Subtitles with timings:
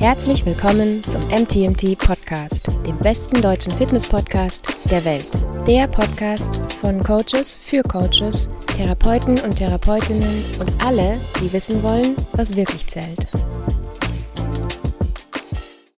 [0.00, 5.26] Herzlich willkommen zum MTMT Podcast, dem besten deutschen Fitness-Podcast der Welt.
[5.66, 12.56] Der Podcast von Coaches für Coaches, Therapeuten und Therapeutinnen und alle, die wissen wollen, was
[12.56, 13.26] wirklich zählt.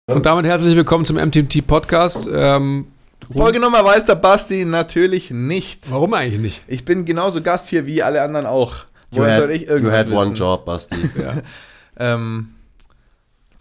[0.08, 2.28] Und damit herzlich willkommen zum MTMT Podcast.
[2.34, 2.88] Ähm,
[3.32, 5.92] Folgenummer weiß der Basti natürlich nicht.
[5.92, 6.64] warum eigentlich nicht?
[6.68, 8.78] Ich bin genauso Gast hier wie alle anderen auch.
[9.12, 10.34] You Woher had, soll ich you irgendwas had one wissen?
[10.34, 10.98] job, Basti.
[11.22, 11.36] Ja.
[12.00, 12.56] Ähm,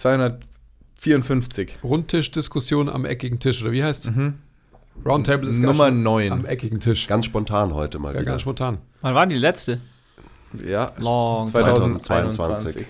[0.00, 1.78] 254.
[1.84, 4.10] Rundtischdiskussion am eckigen Tisch, oder wie heißt
[5.04, 6.32] Roundtable ist Nummer 9.
[6.32, 7.06] am eckigen Tisch.
[7.06, 8.30] Ganz spontan heute mal ja, wieder.
[8.32, 8.78] ganz spontan.
[9.02, 9.80] Wann war die letzte?
[10.66, 11.48] Ja, Long.
[11.48, 12.86] 2022.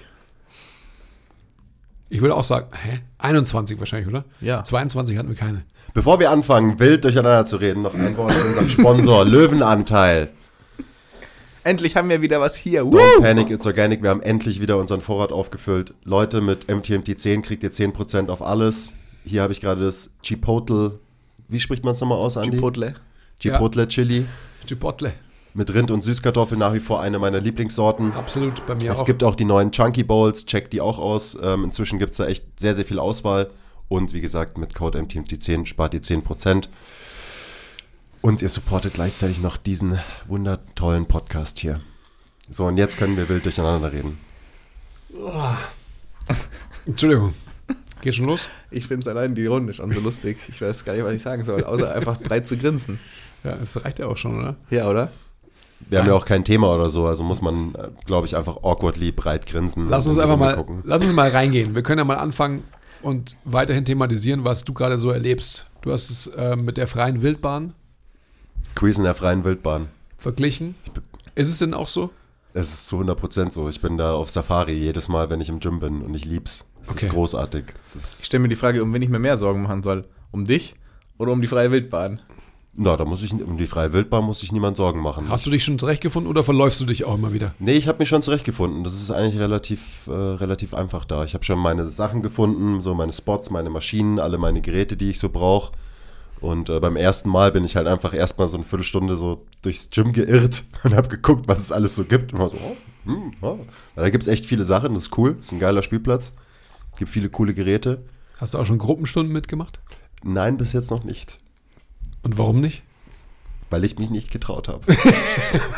[2.13, 3.01] Ich würde auch sagen, hä?
[3.19, 4.25] 21 wahrscheinlich, oder?
[4.41, 4.65] Ja.
[4.65, 5.65] 22 hatten wir keine.
[5.95, 10.31] Bevor wir anfangen, wild durcheinander zu reden, noch ein Wort zu unserem Sponsor, Löwenanteil.
[11.65, 12.83] Endlich haben wir wieder was hier.
[12.83, 13.23] Don't Woo!
[13.23, 14.03] Panic, it's organic.
[14.03, 15.95] Wir haben endlich wieder unseren Vorrat aufgefüllt.
[16.05, 18.93] Leute, mit MTMT 10 kriegt ihr 10% auf alles.
[19.25, 20.99] Hier habe ich gerade das Chipotle,
[21.49, 22.53] wie spricht man es nochmal aus, Andi?
[22.53, 22.95] Chipotle.
[23.41, 24.25] Chipotle Chili.
[24.67, 25.13] Chipotle.
[25.53, 28.13] Mit Rind und Süßkartoffel nach wie vor eine meiner Lieblingssorten.
[28.13, 29.05] Absolut, bei mir Es auch.
[29.05, 31.37] gibt auch die neuen Chunky Bowls, checkt die auch aus.
[31.43, 33.51] Ähm, inzwischen gibt es da echt sehr, sehr viel Auswahl.
[33.89, 36.69] Und wie gesagt, mit Code MTMT10 spart ihr 10%.
[38.23, 41.81] Und ihr supportet gleichzeitig noch diesen wundertollen Podcast hier.
[42.51, 44.19] So, und jetzt können wir wild durcheinander reden.
[46.87, 47.35] Entschuldigung.
[48.03, 48.49] Geht schon los?
[48.71, 50.39] Ich finde es allein die Runde schon so lustig.
[50.49, 52.99] Ich weiß gar nicht, was ich sagen soll, außer einfach breit zu grinsen.
[53.45, 54.57] Ja, das reicht ja auch schon, oder?
[54.71, 55.13] Ja, oder?
[55.89, 56.15] Wir haben Nein.
[56.15, 59.89] ja auch kein Thema oder so, also muss man, glaube ich, einfach awkwardly breit grinsen.
[59.89, 60.81] Lass uns einfach mal, gucken.
[60.85, 61.75] lass uns mal reingehen.
[61.75, 62.65] Wir können ja mal anfangen
[63.01, 65.67] und weiterhin thematisieren, was du gerade so erlebst.
[65.81, 67.73] Du hast es äh, mit der freien Wildbahn
[68.75, 69.89] Quiz in der freien Wildbahn.
[70.19, 70.75] verglichen.
[71.35, 72.11] Ist es denn auch so?
[72.53, 73.69] Es ist zu 100% so.
[73.69, 76.65] Ich bin da auf Safari jedes Mal, wenn ich im Gym bin und ich lieb's.
[76.83, 77.07] Es Okay.
[77.07, 77.65] ist großartig.
[77.87, 80.05] Es ist Ich stelle mir die Frage, um wen ich mir mehr Sorgen machen soll.
[80.33, 80.75] Um dich
[81.19, 82.21] oder um die freie Wildbahn?
[82.75, 85.29] Na, da muss ich, um die freie Wildbahn muss sich niemand Sorgen machen.
[85.29, 87.55] Hast du dich schon zurechtgefunden oder verläufst du dich auch immer wieder?
[87.59, 88.85] Nee, ich habe mich schon zurechtgefunden.
[88.85, 91.25] Das ist eigentlich relativ, äh, relativ einfach da.
[91.25, 95.11] Ich habe schon meine Sachen gefunden, so meine Spots, meine Maschinen, alle meine Geräte, die
[95.11, 95.73] ich so brauche.
[96.41, 99.91] Und äh, beim ersten Mal bin ich halt einfach erstmal so eine Viertelstunde so durchs
[99.91, 102.33] Gym geirrt und habe geguckt, was es alles so gibt.
[102.33, 103.59] Und war so, oh, hm, oh.
[103.97, 105.35] Da gibt es echt viele Sachen, das ist cool.
[105.35, 106.33] Das ist ein geiler Spielplatz.
[106.93, 108.03] Es gibt viele coole Geräte.
[108.39, 109.81] Hast du auch schon Gruppenstunden mitgemacht?
[110.23, 111.39] Nein, bis jetzt noch nicht.
[112.23, 112.83] Und warum nicht?
[113.69, 114.81] Weil ich mich nicht getraut habe.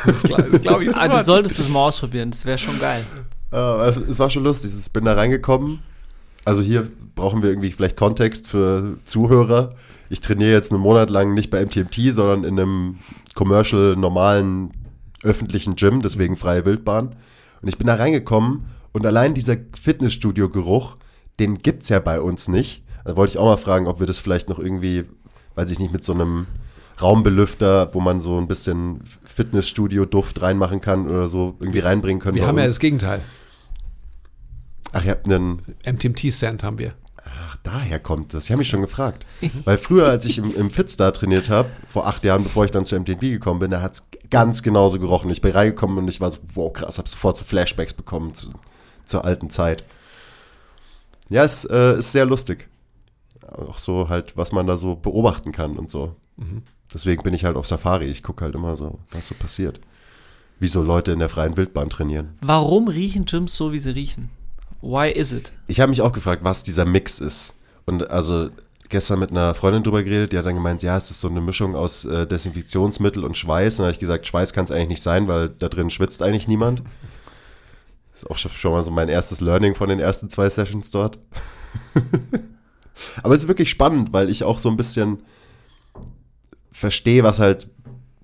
[0.05, 3.05] Das glaube ich Ah, du solltest das mal ausprobieren, das wäre schon geil.
[3.53, 4.73] Äh, es, es war schon lustig.
[4.77, 5.81] Ich bin da reingekommen.
[6.45, 9.75] Also hier brauchen wir irgendwie vielleicht Kontext für Zuhörer.
[10.11, 12.99] Ich trainiere jetzt einen Monat lang nicht bei MTMT, sondern in einem
[13.35, 14.73] commercial, normalen,
[15.23, 17.15] öffentlichen Gym, deswegen freie Wildbahn.
[17.61, 20.97] Und ich bin da reingekommen und allein dieser Fitnessstudio-Geruch,
[21.39, 22.83] den gibt's ja bei uns nicht.
[23.05, 25.05] Da wollte ich auch mal fragen, ob wir das vielleicht noch irgendwie,
[25.55, 26.47] weiß ich nicht, mit so einem
[27.01, 32.37] Raumbelüfter, wo man so ein bisschen Fitnessstudio-Duft reinmachen kann oder so, irgendwie reinbringen können.
[32.37, 32.73] Wir haben ja uns.
[32.73, 33.23] das Gegenteil.
[34.91, 35.63] Ach, ihr habt einen.
[35.85, 36.95] MTMT-Stand haben wir.
[37.25, 38.45] Ach, daher kommt das.
[38.45, 39.25] Ich habe mich schon gefragt.
[39.65, 42.85] Weil früher, als ich im, im Fitstar trainiert habe, vor acht Jahren, bevor ich dann
[42.85, 45.31] zu MTB gekommen bin, da hat es ganz genauso gerochen.
[45.31, 48.51] Ich bin reingekommen und ich war so, wow, krass, habe sofort so Flashbacks bekommen zu,
[49.07, 49.85] zur alten Zeit.
[51.29, 52.69] Ja, es äh, ist sehr lustig.
[53.47, 56.17] Auch so halt, was man da so beobachten kann und so.
[56.93, 58.07] Deswegen bin ich halt auf Safari.
[58.07, 59.81] Ich gucke halt immer so, was so passiert.
[60.59, 62.39] Wie so Leute in der freien Wildbahn trainieren.
[62.41, 64.31] Warum riechen Gyms so, wie sie riechen?
[64.83, 65.53] Why is it?
[65.69, 67.55] Ich habe mich auch gefragt, was dieser Mix ist.
[67.87, 68.51] Und also
[68.89, 71.41] gestern mit einer Freundin drüber geredet, die hat dann gemeint, ja, es ist so eine
[71.41, 73.75] Mischung aus äh, Desinfektionsmittel und Schweiß.
[73.75, 76.23] Und dann habe ich gesagt, Schweiß kann es eigentlich nicht sein, weil da drin schwitzt
[76.23, 76.83] eigentlich niemand.
[78.13, 81.19] Das ist auch schon- mal so mein erstes Learning von den ersten zwei Sessions dort.
[83.23, 85.23] Aber es ist wirklich spannend, weil ich auch so ein bisschen
[86.71, 87.69] verstehe, was halt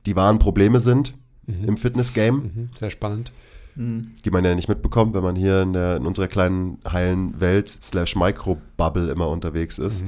[0.06, 1.14] die wahren Probleme sind
[1.46, 3.32] im Fitness-Game Mhm, sehr spannend.
[3.78, 7.68] Die man ja nicht mitbekommt, wenn man hier in, der, in unserer kleinen heilen Welt
[7.68, 10.04] slash Microbubble immer unterwegs ist.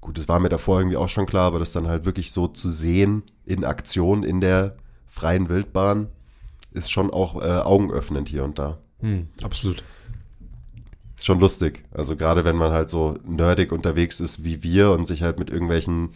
[0.00, 2.46] Gut, das war mir davor irgendwie auch schon klar, aber das dann halt wirklich so
[2.46, 4.76] zu sehen in Aktion in der
[5.06, 6.08] freien Wildbahn
[6.72, 8.78] ist schon auch äh, augenöffnend hier und da.
[9.00, 9.82] Hm, absolut.
[11.16, 11.84] Ist schon lustig.
[11.90, 15.50] Also gerade wenn man halt so nerdig unterwegs ist wie wir und sich halt mit
[15.50, 16.10] irgendwelchen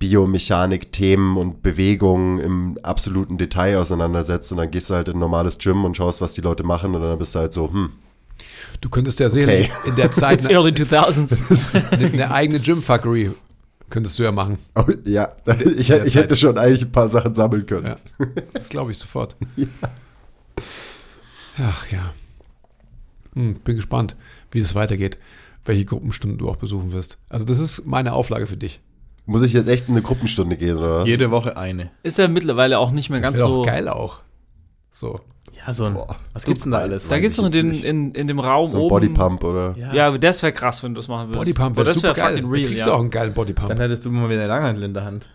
[0.00, 5.58] Biomechanik-Themen und Bewegungen im absoluten Detail auseinandersetzt und dann gehst du halt in ein normales
[5.58, 7.90] Gym und schaust, was die Leute machen und dann bist du halt so, hm,
[8.80, 9.70] Du könntest ja sehen, Okay.
[9.84, 12.12] in der Zeit It's eine, early 2000s.
[12.12, 13.32] eine eigene Gym-Fuckery
[13.90, 14.58] könntest du ja machen.
[14.76, 15.28] oh, ja,
[15.76, 17.86] ich, ich hätte schon eigentlich ein paar Sachen sammeln können.
[17.86, 17.96] Ja.
[18.54, 19.36] Das glaube ich sofort.
[21.58, 22.14] Ach ja.
[23.34, 24.16] Hm, bin gespannt,
[24.52, 25.18] wie es weitergeht,
[25.64, 27.18] welche Gruppenstunden du auch besuchen wirst.
[27.28, 28.80] Also das ist meine Auflage für dich.
[29.30, 31.06] Muss ich jetzt echt in eine Gruppenstunde gehen, oder was?
[31.06, 31.92] Jede Woche eine.
[32.02, 33.60] Ist ja mittlerweile auch nicht mehr ganz Wäre so.
[33.60, 34.18] auch geil auch.
[34.90, 35.20] So.
[35.64, 35.94] Ja, so ein.
[35.94, 36.16] Boah.
[36.32, 37.06] was gibt's denn da alles?
[37.06, 38.88] Da gibt's doch in, den, in, in dem Raum So ein oben.
[38.88, 39.76] Bodypump, oder?
[39.92, 41.38] Ja, das wäre krass, wenn du das machen würdest.
[41.44, 42.32] Bodypump wäre das wäre super geil.
[42.38, 42.90] fucking Da real, kriegst ja.
[42.90, 43.68] du auch einen geilen Bodypump.
[43.68, 45.28] Dann hättest du mal wieder eine Langhandel in der Hand.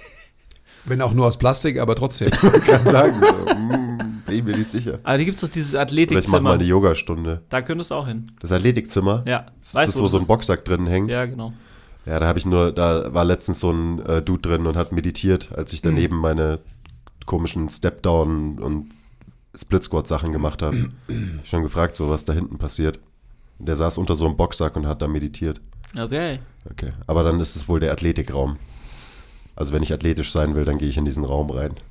[0.84, 2.28] Wenn auch nur aus Plastik, aber trotzdem.
[2.66, 3.14] kann sagen.
[3.18, 4.98] So, mm, bin ich mir nicht sicher.
[5.04, 6.52] Aber da gibt's doch dieses Oder ich mach mal Athletikzimmer.
[6.52, 7.42] eine Yogastunde.
[7.48, 8.26] Da könntest du auch hin.
[8.40, 9.22] Das Athletikzimmer?
[9.26, 9.46] Ja.
[9.60, 11.08] Das ist Weißt das, du, wo wo so das ein Boxsack drin hängt?
[11.08, 11.14] ist?
[11.14, 11.54] Ja, genau.
[12.06, 14.92] Ja, da habe ich nur, da war letztens so ein äh, Dude drin und hat
[14.92, 16.22] meditiert, als ich daneben Mhm.
[16.22, 16.58] meine
[17.26, 18.90] komischen Step-Down und
[19.56, 20.88] Split-Squat-Sachen gemacht habe.
[21.42, 23.00] ich schon gefragt, so was da hinten passiert.
[23.58, 25.60] Der saß unter so einem Boxsack und hat da meditiert.
[25.98, 26.40] Okay.
[26.70, 28.58] Okay, aber dann ist es wohl der Athletikraum.
[29.56, 31.74] Also wenn ich athletisch sein will, dann gehe ich in diesen Raum rein.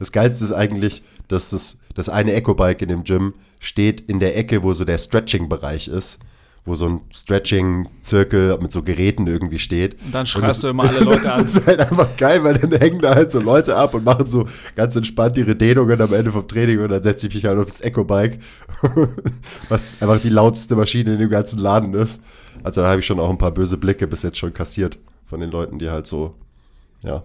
[0.00, 4.36] Das Geilste ist eigentlich, dass das, das eine Eco-Bike in dem Gym steht in der
[4.36, 6.18] Ecke, wo so der Stretching-Bereich ist,
[6.68, 9.94] wo so ein Stretching-Zirkel mit so Geräten irgendwie steht.
[10.04, 11.46] Und dann Und schreist das- du immer alle Leute Das an.
[11.46, 14.46] ist halt einfach geil, weil dann hängen da halt so Leute ab und machen so
[14.76, 17.66] ganz entspannt ihre Dehnungen am Ende vom Training und dann setze ich mich halt auf
[17.66, 18.38] das Eco-Bike,
[19.68, 22.20] was einfach die lauteste Maschine in dem ganzen Laden ist.
[22.64, 25.40] Also da habe ich schon auch ein paar böse Blicke bis jetzt schon kassiert von
[25.40, 26.34] den Leuten, die halt so,
[27.02, 27.22] ja,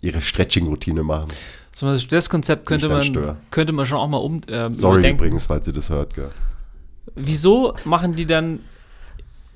[0.00, 1.28] ihre Stretching-Routine machen.
[1.72, 3.36] Zum Beispiel das Konzept könnte man, störe.
[3.50, 5.20] könnte man schon auch mal um, ähm, Sorry überdenken.
[5.22, 6.30] übrigens, falls ihr das hört, gell.
[7.14, 8.60] Wieso machen die dann,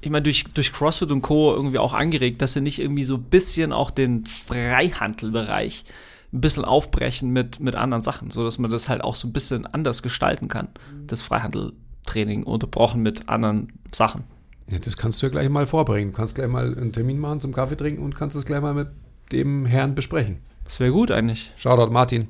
[0.00, 1.52] ich meine, durch, durch CrossFit und Co.
[1.52, 5.84] irgendwie auch angeregt, dass sie nicht irgendwie so ein bisschen auch den Freihandelbereich
[6.32, 9.32] ein bisschen aufbrechen mit, mit anderen Sachen, so dass man das halt auch so ein
[9.32, 10.68] bisschen anders gestalten kann,
[11.06, 14.24] das Freihandeltraining unterbrochen mit anderen Sachen.
[14.70, 16.12] Ja, das kannst du ja gleich mal vorbringen.
[16.12, 18.72] Du kannst gleich mal einen Termin machen zum Kaffee trinken und kannst es gleich mal
[18.72, 18.88] mit
[19.30, 20.38] dem Herrn besprechen.
[20.64, 21.50] Das wäre gut eigentlich.
[21.56, 22.28] Shoutout Martin.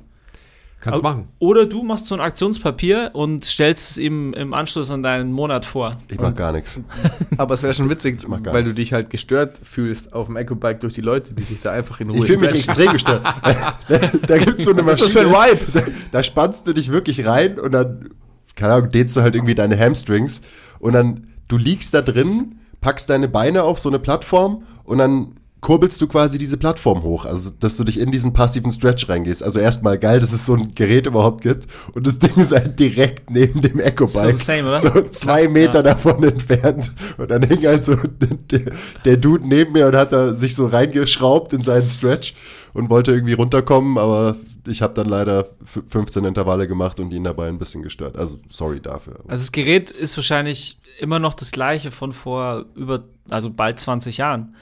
[0.83, 1.29] Kannst Aber- machen.
[1.39, 5.65] Oder du machst so ein Aktionspapier und stellst es ihm im Anschluss an deinen Monat
[5.65, 5.93] vor.
[6.09, 6.81] Ich mach gar nichts.
[7.39, 10.93] Aber es wäre schon witzig, weil du dich halt gestört fühlst auf dem Eco-Bike durch
[10.93, 13.23] die Leute, die sich da einfach in Ich Ruhe fühle mich extrem gestört.
[13.89, 15.31] da da gibt es so eine Was ist das Maschine.
[15.31, 15.67] für ein Vibe?
[15.73, 18.11] Da, da spannst du dich wirklich rein und dann,
[18.57, 20.43] keine Ahnung, dehnst du halt irgendwie deine Hamstrings
[20.81, 25.37] und dann, du liegst da drin, packst deine Beine auf so eine Plattform und dann
[25.63, 29.43] kurbelst du quasi diese Plattform hoch, also dass du dich in diesen passiven Stretch reingehst.
[29.43, 32.79] Also erstmal geil, dass es so ein Gerät überhaupt gibt und das Ding ist halt
[32.79, 34.37] direkt neben dem Eco-Bike.
[34.39, 34.79] So same?
[34.81, 36.93] So zwei Meter davon entfernt.
[37.17, 38.61] Und dann hing halt so der,
[39.05, 42.35] der Dude neben mir und hat da sich so reingeschraubt in seinen Stretch
[42.75, 44.37] und wollte irgendwie runterkommen, aber
[44.67, 48.17] ich habe dann leider f- 15 Intervalle gemacht und ihn dabei ein bisschen gestört.
[48.17, 49.15] Also sorry dafür.
[49.29, 54.17] Also das Gerät ist wahrscheinlich immer noch das gleiche von vor über, also bald 20
[54.17, 54.57] Jahren.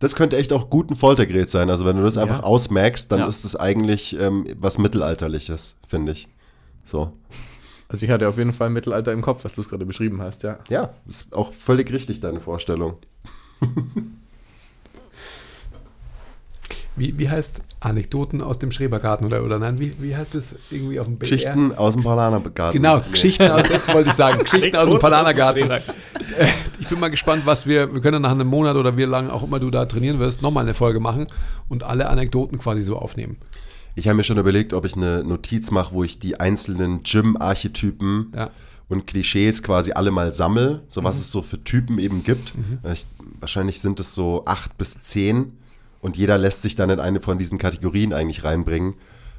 [0.00, 1.70] Das könnte echt auch gut ein Foltergerät sein.
[1.70, 3.26] Also wenn du das einfach ausmerkst, dann Ja.
[3.28, 6.28] ist es eigentlich ähm, was Mittelalterliches, finde ich.
[6.84, 7.12] So.
[7.88, 10.42] Also ich hatte auf jeden Fall Mittelalter im Kopf, was du es gerade beschrieben hast,
[10.42, 10.58] ja.
[10.68, 12.96] Ja, ist auch völlig richtig, deine Vorstellung.
[16.96, 21.00] Wie, wie heißt Anekdoten aus dem Schrebergarten oder, oder nein, wie, wie heißt es irgendwie
[21.00, 21.30] auf dem BR?
[21.30, 22.82] Geschichten aus dem Palanergarten.
[22.82, 23.04] Genau, Nee.
[23.12, 25.70] Geschichten aus, das wollte ich sagen, Geschichten aus dem Palanergarten.
[26.78, 29.42] Ich bin mal gespannt, was wir, wir können nach einem Monat oder wie lange auch
[29.42, 31.26] immer du da trainieren wirst, nochmal eine Folge machen
[31.68, 33.36] und alle Anekdoten quasi so aufnehmen.
[33.96, 38.32] Ich habe mir schon überlegt, ob ich eine Notiz mache, wo ich die einzelnen Gym-Archetypen
[38.34, 38.50] Ja.
[38.88, 42.54] und Klischees quasi alle mal sammle, so was es so für Typen eben gibt.
[42.92, 43.06] Ich,
[43.40, 45.52] wahrscheinlich sind es so acht bis zehn
[46.00, 48.94] und jeder lässt sich dann in eine von diesen Kategorien eigentlich reinbringen.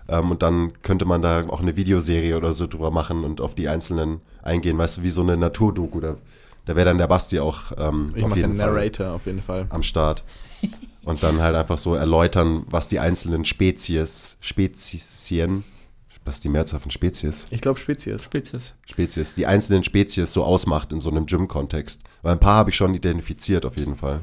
[0.07, 3.55] Ähm, und dann könnte man da auch eine Videoserie oder so drüber machen und auf
[3.55, 5.99] die einzelnen eingehen, weißt du, wie so eine Naturdoku.
[5.99, 6.15] Da,
[6.65, 9.25] da wäre dann der Basti auch ähm, Ich auf mache jeden den Fall Narrator auf
[9.25, 9.67] jeden Fall.
[9.69, 10.23] am Start.
[11.03, 15.63] Und dann halt einfach so erläutern, was die einzelnen Spezies, Spezien,
[16.23, 17.47] was die Mehrzahl von Spezies?
[17.49, 18.23] Ich glaube Spezies.
[18.23, 18.75] Spezies.
[18.85, 22.01] Spezies, die einzelnen Spezies so ausmacht in so einem Gym-Kontext.
[22.21, 24.19] Weil ein paar habe ich schon identifiziert auf jeden Fall.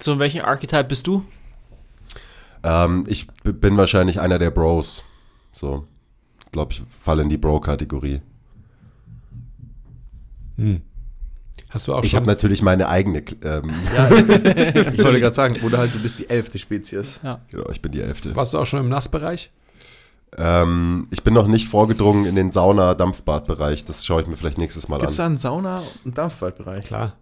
[0.00, 1.22] So, welchem Archetype bist du?
[2.66, 5.04] Ähm, ich bin wahrscheinlich einer der Bros.
[5.52, 5.86] So,
[6.44, 8.20] ich glaube, ich falle in die Bro-Kategorie.
[11.70, 13.70] Hast du auch Ich habe natürlich meine eigene, ähm,
[14.94, 17.20] Ich wollte gerade sagen, oder halt du bist die elfte Spezies.
[17.50, 18.34] genau, ich bin die Elfte.
[18.34, 19.50] warst du auch schon im Nassbereich?
[20.36, 23.84] Ähm, ich bin noch nicht vorgedrungen in den Sauna-Dampfbad-Bereich.
[23.84, 25.22] Das schaue ich mir vielleicht nächstes Mal Gibt es an.
[25.22, 26.84] da einen Sauna- und Dampfbadbereich?
[26.86, 27.14] Klar.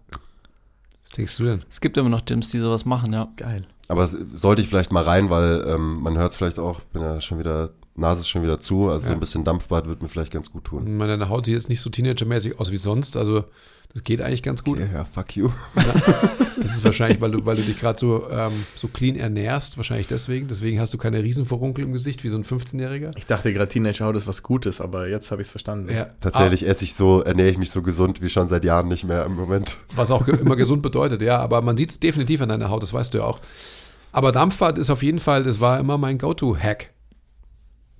[1.03, 1.65] Was denkst du denn?
[1.69, 3.29] Es gibt immer noch Gyms, die sowas machen, ja.
[3.37, 3.67] Geil.
[3.89, 7.21] Aber sollte ich vielleicht mal rein, weil ähm, man hört es vielleicht auch, bin ja
[7.21, 9.15] schon wieder Nase ist schon wieder zu, also so Ja.
[9.15, 10.97] ein bisschen Dampfbad wird mir vielleicht ganz gut tun.
[10.97, 13.45] Meine Haut sieht jetzt nicht so teenagermäßig aus wie sonst, also
[13.93, 14.79] das geht eigentlich ganz gut.
[14.79, 15.51] Okay, ja, fuck you.
[16.57, 20.07] Das ist wahrscheinlich, weil du, weil du dich gerade so, ähm, so clean ernährst, wahrscheinlich
[20.07, 20.49] deswegen.
[20.49, 23.11] Deswegen hast du keine Riesenverrunkel im Gesicht wie so ein 15-Jähriger.
[23.19, 25.93] Ich dachte gerade, Teenager-Haut ist was Gutes, aber jetzt habe ich es verstanden.
[25.95, 29.05] Ja, Tatsächlich esse ich so, ernähre ich mich so gesund wie schon seit Jahren nicht
[29.05, 29.77] mehr im Moment.
[29.91, 31.39] Ah, Was auch immer gesund bedeutet, ja.
[31.39, 33.41] Aber man sieht es definitiv an deiner Haut, das weißt du ja auch.
[34.15, 36.91] Aber Dampfbad ist auf jeden Fall, das war immer mein Go-To-Hack.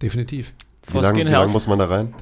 [0.01, 0.53] Definitiv.
[0.87, 2.15] Wie lange lang muss man da rein?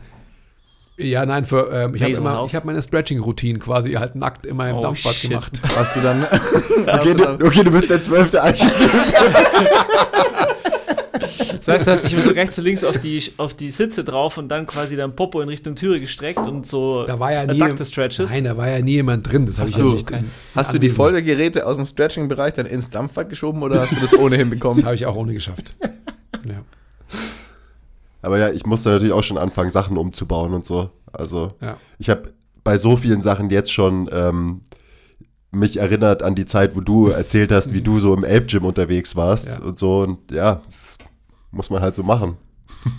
[0.96, 4.70] Ja, nein, für, ähm, ich habe immer, ich habe meine Stretching-Routine quasi halt nackt immer
[4.70, 5.28] im Oh, Dampfbad shit.
[5.30, 5.60] gemacht.
[5.76, 6.26] Hast du dann.
[6.86, 8.72] Okay, du, okay, du bist der zwölfte Architekt.
[11.22, 14.38] Das heißt, du hast dich so rechts und links auf die, auf die Sitze drauf
[14.38, 17.84] und dann quasi dein Popo in Richtung Türe gestreckt und so Da war ja nie,
[17.84, 18.30] Stretches.
[18.30, 19.46] nein, da war ja nie jemand drin.
[19.46, 20.24] Das Hast du- jetzt nicht.
[20.54, 20.90] Hast du die.
[20.90, 24.84] Folgegeräte aus dem Stretching-Bereich dann ins Dampfbad geschoben oder hast du das ohnehin Das bekommen?
[24.84, 25.74] habe ich auch ohne geschafft.
[26.44, 26.62] Ja.
[28.22, 30.90] Aber ja, ich musste natürlich auch schon anfangen, Sachen umzubauen und so.
[31.12, 31.76] Also Ja.
[31.98, 32.32] ich habe
[32.64, 34.60] bei so vielen Sachen jetzt schon ähm,
[35.50, 39.16] mich erinnert an die Zeit, wo du erzählt hast, wie du so im Elb-Gym unterwegs
[39.16, 39.64] warst Ja.
[39.64, 40.00] und so.
[40.02, 40.96] Und ja, das
[41.52, 42.36] muss man halt so machen.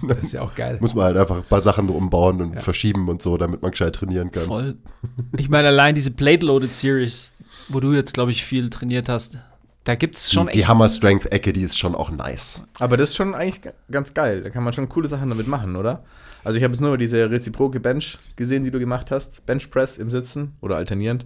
[0.07, 0.77] Das ist ja auch geil.
[0.79, 2.61] Muss man halt einfach ein paar Sachen umbauen und Ja.
[2.61, 4.43] verschieben und so, damit man gescheit trainieren kann.
[4.45, 4.75] Voll.
[5.37, 7.35] Ich meine, allein diese Plate-Loaded Series,
[7.67, 9.37] wo du jetzt, glaube ich, viel trainiert hast,
[9.83, 10.67] da gibt es schon Die, die echt.
[10.69, 12.61] Hammer Strength Ecke, die ist schon auch nice.
[12.79, 14.41] Aber das ist schon eigentlich ga- ganz geil.
[14.41, 16.03] Da kann man schon coole Sachen damit machen, oder?
[16.45, 19.45] Also ich habe jetzt nur diese reziproke Bench gesehen, die du gemacht hast.
[19.45, 21.25] Bench Press im Sitzen oder alternierend.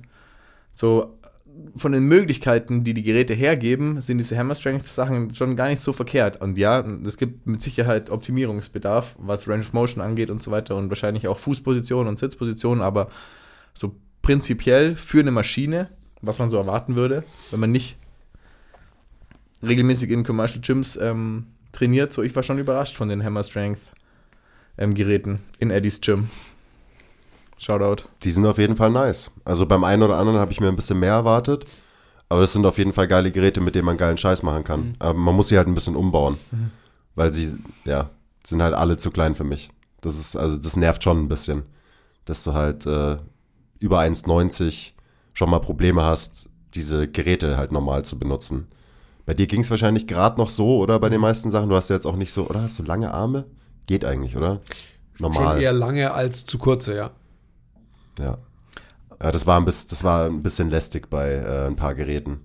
[0.73, 1.16] So
[1.75, 5.81] von den Möglichkeiten, die die Geräte hergeben, sind diese Hammer Strength Sachen schon gar nicht
[5.81, 6.41] so verkehrt.
[6.41, 10.75] Und ja, es gibt mit Sicherheit Optimierungsbedarf, was Range of Motion angeht und so weiter
[10.75, 13.09] und wahrscheinlich auch Fußposition und Sitzposition, aber
[13.73, 15.89] so prinzipiell für eine Maschine,
[16.21, 17.97] was man so erwarten würde, wenn man nicht
[19.63, 22.11] regelmäßig in Commercial Gyms ähm, trainiert.
[22.13, 23.81] So, ich war schon überrascht von den Hammer Strength
[24.77, 26.29] ähm, Geräten in Eddies Gym.
[27.57, 28.03] Shoutout.
[28.23, 29.31] Die sind auf jeden Fall nice.
[29.45, 31.65] Also beim einen oder anderen habe ich mir ein bisschen mehr erwartet.
[32.29, 34.95] Aber das sind auf jeden Fall geile Geräte, mit denen man geilen Scheiß machen kann.
[34.99, 36.37] Aber man muss sie halt ein bisschen umbauen.
[37.15, 38.09] Weil sie, ja,
[38.45, 39.69] sind halt alle zu klein für mich.
[40.01, 41.63] Das ist, also das nervt schon ein bisschen.
[42.25, 43.17] Dass du halt äh,
[43.79, 44.91] über 1,90
[45.33, 48.67] schon mal Probleme hast, diese Geräte halt normal zu benutzen.
[49.25, 51.69] Bei dir ging es wahrscheinlich gerade noch so, oder bei den meisten Sachen?
[51.69, 53.45] Du hast ja jetzt auch nicht so, oder hast du lange Arme?
[53.85, 54.61] Geht eigentlich, oder?
[55.19, 55.55] Normal.
[55.55, 57.11] Schon eher lange als zu kurze, ja.
[58.19, 58.37] Ja.
[59.21, 62.39] Ja, das war ein bisschen, das war ein bisschen lästig bei äh, ein paar Geräten,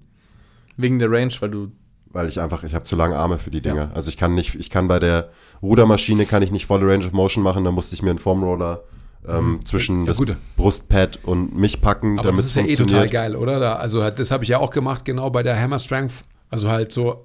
[0.78, 1.68] Wegen der Range, weil du.
[2.10, 3.90] weil ich einfach, ich habe zu lange Arme für die Dinger.
[3.94, 5.28] Also ich kann nicht, ich kann bei der
[5.62, 8.84] Rudermaschine kann ich nicht volle Range of Motion machen, da musste ich mir einen Formroller
[9.28, 10.36] ähm, zwischen Ja, das gut.
[10.56, 13.10] Brustpad und mich packen, Aber damit das es ist ja eh total funktioniert.
[13.12, 13.60] geil, oder?
[13.60, 16.24] Da, also das habe ich ja auch gemacht, genau bei der Hammer Strength.
[16.48, 17.22] Also halt so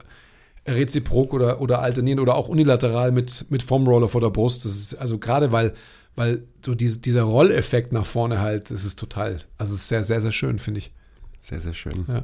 [0.68, 4.66] reziprok oder, oder alternierend oder auch unilateral mit, mit Foamroller vor der Brust.
[4.66, 5.74] Das ist also gerade, weil,
[6.18, 10.04] weil so diese, dieser Rolleffekt nach vorne halt, das ist total, also es ist sehr,
[10.04, 10.92] sehr, sehr schön, finde ich.
[11.40, 12.06] Sehr, sehr schön.
[12.10, 12.24] Ja.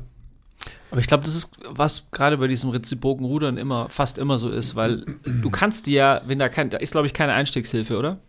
[0.92, 4.50] Aber ich glaube, das ist, was gerade bei diesem reziproken Rudern immer, fast immer so
[4.50, 7.98] ist, weil du kannst dir ja, wenn da kein, da ist, glaube ich, keine Einstiegshilfe,
[7.98, 8.20] oder?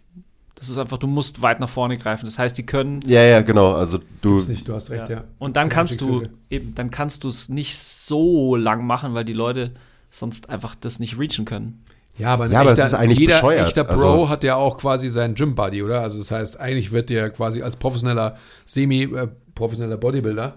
[0.54, 2.26] Das ist einfach, du musst weit nach vorne greifen.
[2.26, 3.74] Das heißt, die können Ja, ja, genau.
[3.74, 5.24] Also du, Ist nicht, du hast recht, ja.
[5.38, 9.32] Und dann kannst du eben, dann kannst du es nicht so lang machen, weil die
[9.32, 9.72] Leute
[10.10, 11.84] sonst einfach das nicht reachen können.
[12.16, 13.66] Ja, aber, ein Ja, aber echter, ist eigentlich jeder bescheuert.
[13.66, 16.00] echter Pro Also- hat ja auch quasi seinen Gym-Buddy, oder?
[16.00, 20.54] Also das heißt, eigentlich wird der quasi als professioneller, semi-professioneller Bodybuilder,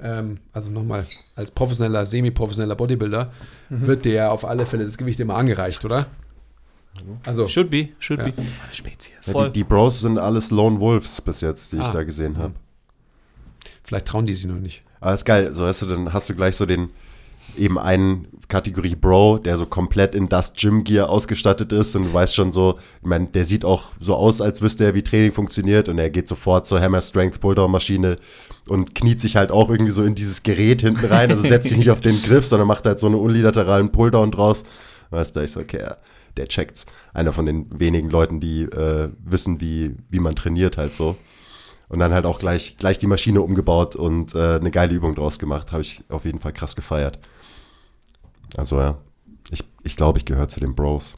[0.00, 3.32] ähm, also nochmal, als professioneller, semi-professioneller Bodybuilder,
[3.70, 3.86] Mhm.
[3.86, 6.06] wird der auf alle Fälle das Gewicht immer angereicht, oder?
[7.24, 8.26] Also, Should be, should Ja.
[8.26, 8.32] be.
[8.72, 9.12] Spezies.
[9.26, 11.92] ja, die, die Bros sind alles Lone Wolves bis jetzt, die ich Ah.
[11.92, 12.54] da gesehen habe.
[13.84, 14.82] vielleicht trauen die sich noch nicht.
[15.00, 15.54] Aber ist geil.
[15.54, 16.90] So hast du dann hast du gleich so den
[17.56, 22.14] eben einen Kategorie Bro, der so komplett in das Gym Gear ausgestattet ist und du
[22.14, 25.32] weißt schon so, ich meine, der sieht auch so aus, als wüsste er, wie Training
[25.32, 28.16] funktioniert und er geht sofort zur Hammer Strength Pulldown Maschine
[28.68, 31.76] und kniet sich halt auch irgendwie so in dieses Gerät hinten rein, also setzt sich
[31.76, 34.64] nicht auf den Griff, sondern macht halt so einen unilateralen Pulldown draus.
[35.10, 35.86] Weißt du, ich so, okay,
[36.36, 36.86] der checkt's.
[37.12, 41.16] Einer von den wenigen Leuten, die äh, wissen, wie, wie man trainiert halt so.
[41.88, 45.38] Und dann halt auch gleich, gleich die Maschine umgebaut und äh, eine geile Übung draus
[45.38, 45.72] gemacht.
[45.72, 47.18] Habe ich auf jeden Fall krass gefeiert.
[48.56, 48.98] Also ja,
[49.50, 51.16] ich, ich glaube, ich gehöre zu den Bros.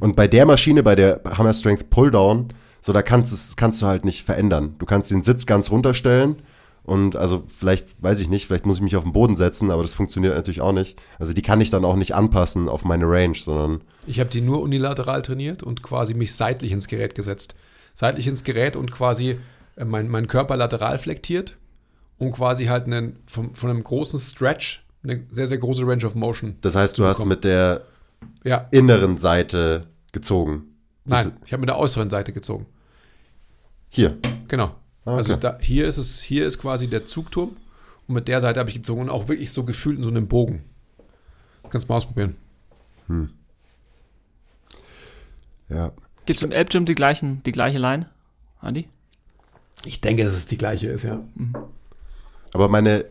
[0.00, 2.48] Und bei der Maschine, bei der Hammer Strength Pulldown,
[2.80, 4.74] so da kannst, es, kannst du halt nicht verändern.
[4.78, 6.36] Du kannst den Sitz ganz runterstellen
[6.84, 9.82] und also vielleicht, weiß ich nicht, vielleicht muss ich mich auf den Boden setzen, aber
[9.82, 11.00] das funktioniert natürlich auch nicht.
[11.18, 14.42] Also die kann ich dann auch nicht anpassen auf meine Range, sondern Ich habe die
[14.42, 17.54] nur unilateral trainiert und quasi mich seitlich ins Gerät gesetzt.
[17.94, 19.38] Seitlich ins Gerät und quasi
[19.76, 21.56] äh, mein, mein Körper lateral flektiert
[22.18, 26.14] und quasi halt einen, von, von einem großen Stretch eine sehr, sehr große Range of
[26.14, 26.56] Motion.
[26.62, 27.30] das heißt, du hast Bekommen.
[27.30, 27.82] mit der
[28.42, 30.64] Ja, inneren Seite gezogen.
[31.04, 32.66] Nein, ich habe mit der äußeren Seite gezogen.
[33.90, 34.16] Hier.
[34.48, 34.68] Genau.
[35.04, 35.16] Ah, okay.
[35.16, 37.56] Also da, hier ist es, hier ist quasi der Zugturm
[38.08, 40.26] und mit der Seite habe ich gezogen und auch wirklich so gefühlt in so einem
[40.28, 40.64] Bogen.
[41.68, 42.36] Kannst mal ausprobieren.
[45.68, 45.92] Ja.
[46.26, 48.08] Gibt's im Elbgym die, gleichen, die gleiche Line,
[48.60, 48.88] Andi?
[49.84, 51.20] Ich denke, dass es die gleiche ist, ja.
[52.52, 53.04] Aber meine,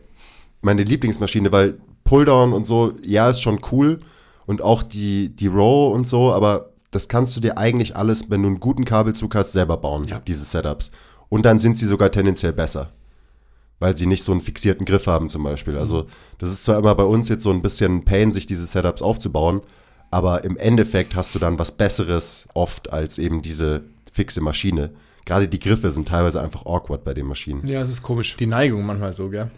[0.62, 4.00] meine Lieblingsmaschine, weil Pulldown und so, ja, ist schon cool.
[4.46, 8.42] Und auch die, die Row und so, aber das kannst du dir eigentlich alles, wenn
[8.42, 10.20] du einen guten Kabelzug hast, selber bauen, Ja.
[10.20, 10.90] diese Setups.
[11.28, 12.90] Und dann sind sie sogar tendenziell besser.
[13.80, 15.76] Weil sie nicht so einen fixierten Griff haben zum Beispiel.
[15.78, 16.06] Also
[16.38, 19.02] das ist zwar immer bei uns jetzt so ein bisschen ein Pain, sich diese Setups
[19.02, 19.62] aufzubauen,
[20.10, 24.90] aber im Endeffekt hast du dann was Besseres oft als eben diese fixe Maschine.
[25.24, 27.66] Gerade die Griffe sind teilweise einfach awkward bei den Maschinen.
[27.66, 28.36] Ja, es ist komisch.
[28.36, 29.50] Die Neigung manchmal so, gell?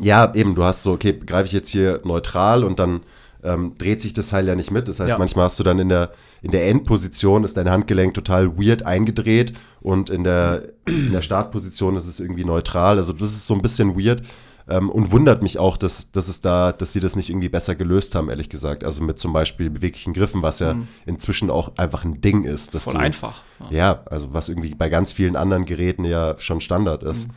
[0.00, 3.00] Ja, eben, du hast so, okay, greife ich jetzt hier neutral und dann
[3.42, 4.88] ähm, dreht sich das Teil ja nicht mit.
[4.88, 5.18] Das heißt, Ja.
[5.18, 6.10] manchmal hast du dann in der,
[6.42, 11.96] in der Endposition ist dein Handgelenk total weird eingedreht und in der, in der Startposition
[11.96, 12.98] ist es irgendwie neutral.
[12.98, 14.22] Also das ist so ein bisschen weird.
[14.68, 17.74] Ähm, und wundert mich auch, dass, dass es da, dass sie das nicht irgendwie besser
[17.74, 18.82] gelöst haben, ehrlich gesagt.
[18.82, 22.74] Also mit zum Beispiel beweglichen Griffen, was ja inzwischen auch einfach ein Ding ist.
[22.74, 23.42] Dass Voll du, einfach.
[23.60, 23.76] Ja.
[23.76, 27.28] ja, also was irgendwie bei ganz vielen anderen Geräten ja schon Standard ist.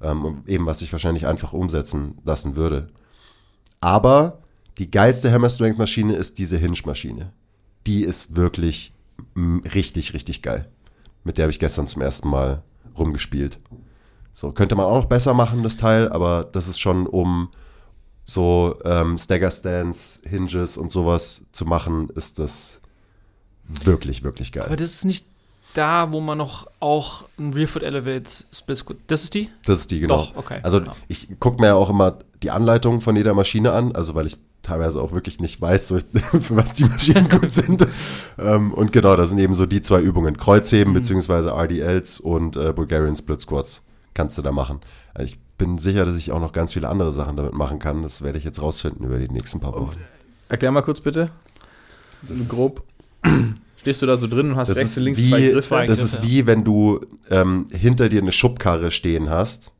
[0.00, 2.88] Ähm, und eben, was ich wahrscheinlich einfach umsetzen lassen würde.
[3.80, 4.38] Aber
[4.78, 7.32] die geilste Hammer Strength Maschine ist diese Hinge-Maschine.
[7.86, 8.92] Die ist wirklich
[9.74, 10.68] richtig, richtig geil.
[11.24, 12.62] Mit der habe ich gestern zum ersten Mal
[12.96, 13.58] rumgespielt.
[14.38, 17.48] So, könnte man auch noch besser machen, das Teil, aber das ist schon, um
[18.26, 22.82] so ähm, Stagger Stands, Hinges und sowas zu machen, ist das
[23.66, 24.66] wirklich, wirklich geil.
[24.66, 25.26] Aber das ist nicht
[25.72, 28.96] da, wo man noch auch ein Rearfoot Elevate Split Squat.
[29.06, 29.48] Das ist die?
[29.64, 30.16] Das ist die, genau.
[30.18, 30.60] Doch, okay.
[30.62, 30.92] Also Genau.
[31.08, 34.36] ich gucke mir ja auch immer die Anleitung von jeder Maschine an, also weil ich
[34.62, 35.98] teilweise auch wirklich nicht weiß, so,
[36.42, 37.86] für was die Maschinen gut sind.
[38.38, 40.36] ähm, und genau, das sind eben so die zwei Übungen.
[40.36, 40.96] Kreuzheben Mhm.
[40.98, 43.80] beziehungsweise RDLs und äh, Bulgarian Split Squats
[44.16, 44.80] kannst du da machen.
[45.14, 48.02] Also ich bin sicher, dass ich auch noch ganz viele andere Sachen damit machen kann.
[48.02, 49.96] Das werde ich jetzt rausfinden über die nächsten paar Wochen.
[50.48, 51.30] Erklär mal kurz bitte.
[52.48, 52.82] grob.
[53.76, 55.86] Stehst du da so drin und hast Das rechts und links wie, zwei Griffe?
[55.86, 56.22] das ist ja.
[56.22, 59.70] wie, wenn du ähm, hinter dir eine Schubkarre stehen hast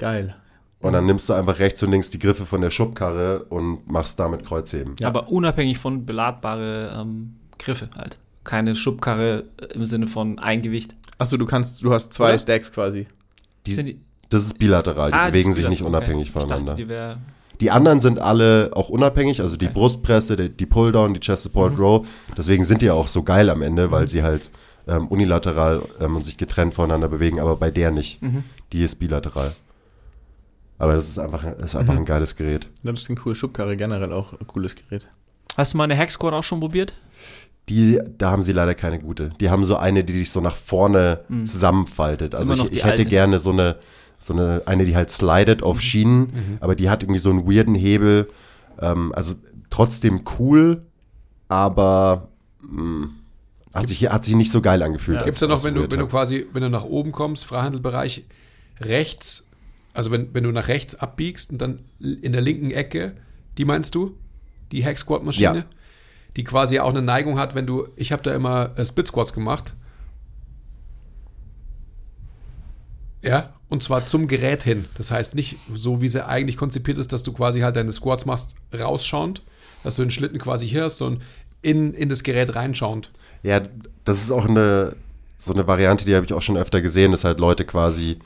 [0.00, 0.34] Geil.
[0.80, 4.18] und dann nimmst du einfach rechts und links die Griffe von der Schubkarre und machst
[4.18, 4.96] damit Kreuzheben.
[5.04, 8.18] Aber unabhängig von beladbare ähm, Griffe halt.
[8.42, 10.96] Keine Schubkarre im Sinne von ein Gewicht.
[11.18, 12.38] Achso, du kannst, du hast zwei Oder?
[12.38, 13.06] Stacks quasi.
[13.68, 14.00] Die, Sind die-
[14.30, 16.40] das ist bilateral, die Ah, bewegen sich nicht unabhängig okay.
[16.40, 16.76] voneinander.
[16.78, 17.18] Ich dachte,
[17.54, 19.74] die Die anderen sind alle auch unabhängig, also die Okay.
[19.74, 21.80] Brustpresse, die, die Pulldown, die Chest Support Mhm.
[21.80, 22.06] Row.
[22.36, 24.50] Deswegen sind die ja auch so geil am Ende, weil sie halt
[24.86, 28.22] ähm, unilateral ähm, und sich getrennt voneinander bewegen, aber bei der nicht.
[28.22, 28.44] Mhm.
[28.72, 29.52] Die ist bilateral.
[30.78, 32.00] Aber das ist einfach, das ist einfach Mhm.
[32.00, 32.68] ein geiles Gerät.
[32.84, 33.34] Das ist ein cool.
[33.34, 35.08] Schubkarre generell auch ein cooles Gerät.
[35.56, 36.94] Hast du mal eine Hack Squad auch schon probiert?
[37.68, 39.30] Die, da haben sie leider keine gute.
[39.40, 42.34] Die haben so eine, die dich so nach vorne zusammenfaltet.
[42.34, 43.04] Ist Also ich, ich hätte alte.
[43.06, 43.76] gerne so eine,
[44.18, 47.74] so eine, eine, die halt slidet auf Schienen, aber die hat irgendwie so einen weirden
[47.74, 48.28] Hebel.
[48.80, 49.34] Ähm, also
[49.70, 50.82] trotzdem cool,
[51.48, 52.28] aber
[52.60, 53.08] mh,
[53.74, 55.18] hat sich, hat sich nicht so geil angefühlt.
[55.18, 55.24] Ja.
[55.24, 58.24] Gibt es da noch, wenn du, wenn du quasi, wenn du nach oben kommst, Freihandelbereich,
[58.80, 59.50] rechts,
[59.94, 63.16] also wenn, wenn du nach rechts abbiegst und dann in der linken Ecke,
[63.58, 64.16] die meinst du?
[64.72, 65.58] Die Hack Squat Maschine?
[65.58, 65.64] Ja.
[66.38, 69.32] Die quasi auch eine Neigung hat, wenn du, ich habe da immer äh, Split Squats
[69.32, 69.74] gemacht.
[73.24, 74.84] Ja, und zwar zum Gerät hin.
[74.94, 78.24] Das heißt nicht so, wie sie eigentlich konzipiert ist, dass du quasi halt deine Squats
[78.24, 79.42] machst, rausschauend,
[79.82, 81.24] dass du den Schlitten quasi hier hast, sondern
[81.60, 83.10] in, in das Gerät reinschauend.
[83.42, 83.60] Ja,
[84.04, 84.94] das ist auch eine,
[85.38, 88.20] so eine Variante, die habe ich auch schon öfter gesehen, dass halt Leute quasi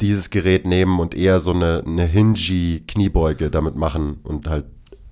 [0.00, 4.66] dieses Gerät nehmen und eher so eine, eine Hingy-Kniebeuge damit machen und halt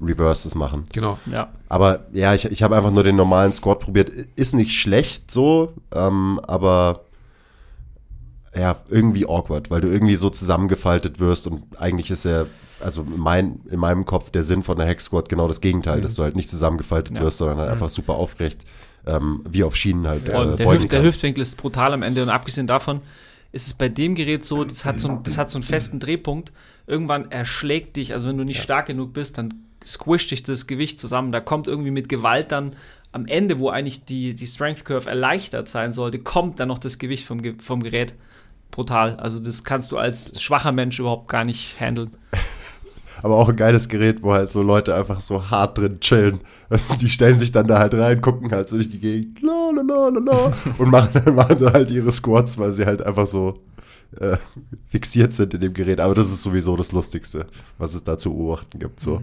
[0.05, 0.87] Reverses machen.
[0.93, 1.19] Genau.
[1.31, 1.51] Ja.
[1.69, 4.11] Aber ja, ich, ich habe einfach nur den normalen Squat probiert.
[4.37, 7.05] Ist nicht schlecht so, ähm, aber
[8.55, 12.45] ja, irgendwie awkward, weil du irgendwie so zusammengefaltet wirst und eigentlich ist ja,
[12.81, 16.17] also mein, in meinem Kopf der Sinn von der Hack Squat genau das Gegenteil, dass
[16.17, 17.23] du halt nicht zusammengefaltet Ja.
[17.23, 18.65] wirst, sondern halt einfach super aufrecht,
[19.07, 20.29] ähm, wie auf Schienen halt.
[20.29, 20.53] Voll.
[20.53, 21.03] äh, der, Hüft, der.
[21.03, 23.01] Hüftwinkel ist brutal am Ende und abgesehen davon
[23.53, 26.01] ist es bei dem Gerät so, das hat so, ein, das hat so einen festen
[26.01, 26.53] Drehpunkt.
[26.87, 29.55] Irgendwann erschlägt dich, also wenn du nicht stark genug bist, dann
[29.87, 31.33] squisht dich das Gewicht zusammen.
[31.33, 32.75] Da kommt irgendwie mit Gewalt dann
[33.13, 36.99] am Ende, wo eigentlich die, die Strength Curve erleichtert sein sollte, kommt dann noch das
[36.99, 38.15] Gewicht vom, Ge- vom Gerät.
[38.71, 39.17] Brutal.
[39.17, 42.11] Also das kannst du als schwacher Mensch überhaupt gar nicht handeln.
[43.23, 46.41] Aber auch ein geiles Gerät, wo halt so Leute einfach so hart drin chillen.
[46.71, 49.71] Also die stellen sich dann da halt rein, gucken halt so durch die Gegend la,
[49.77, 53.27] la, la, la, la, und machen, machen dann halt ihre Squats, weil sie halt einfach
[53.27, 53.55] so
[54.19, 54.39] äh,
[54.89, 56.01] fixiert sind in dem Gerät.
[56.01, 57.47] Aber das ist sowieso das Lustigste,
[57.79, 58.99] was es da zu beobachten gibt.
[58.99, 59.23] So.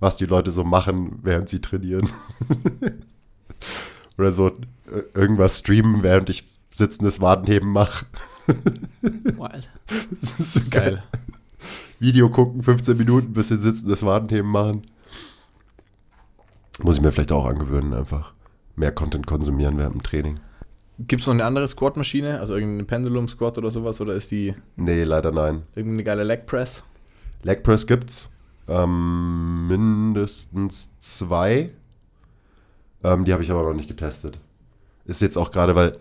[0.00, 2.08] Was die Leute so machen, während sie trainieren.
[4.18, 4.52] oder so äh,
[5.14, 8.06] irgendwas streamen, während ich sitzendes Wadenheben mache.
[9.02, 9.70] Wild.
[10.10, 11.02] Das ist so geil.
[11.98, 14.82] Video gucken, 15 Minuten, bisschen sitzendes Wadenheben machen.
[16.82, 18.34] Muss ich mir vielleicht auch angewöhnen, einfach
[18.76, 20.38] mehr Content konsumieren während dem Training.
[20.98, 22.40] Gibt es noch eine andere Squat-Maschine?
[22.40, 24.00] Also irgendeine Pendulum-Squat oder sowas?
[24.00, 25.62] Oder ist die Nee, leider nein.
[25.74, 26.82] irgendeine geile Leg Press?
[27.42, 28.28] Leg Press gibt's.
[28.68, 31.70] Ähm, mindestens zwei.
[33.04, 34.38] Ähm, die habe ich aber noch nicht getestet.
[35.04, 35.96] Ist jetzt auch gerade, weil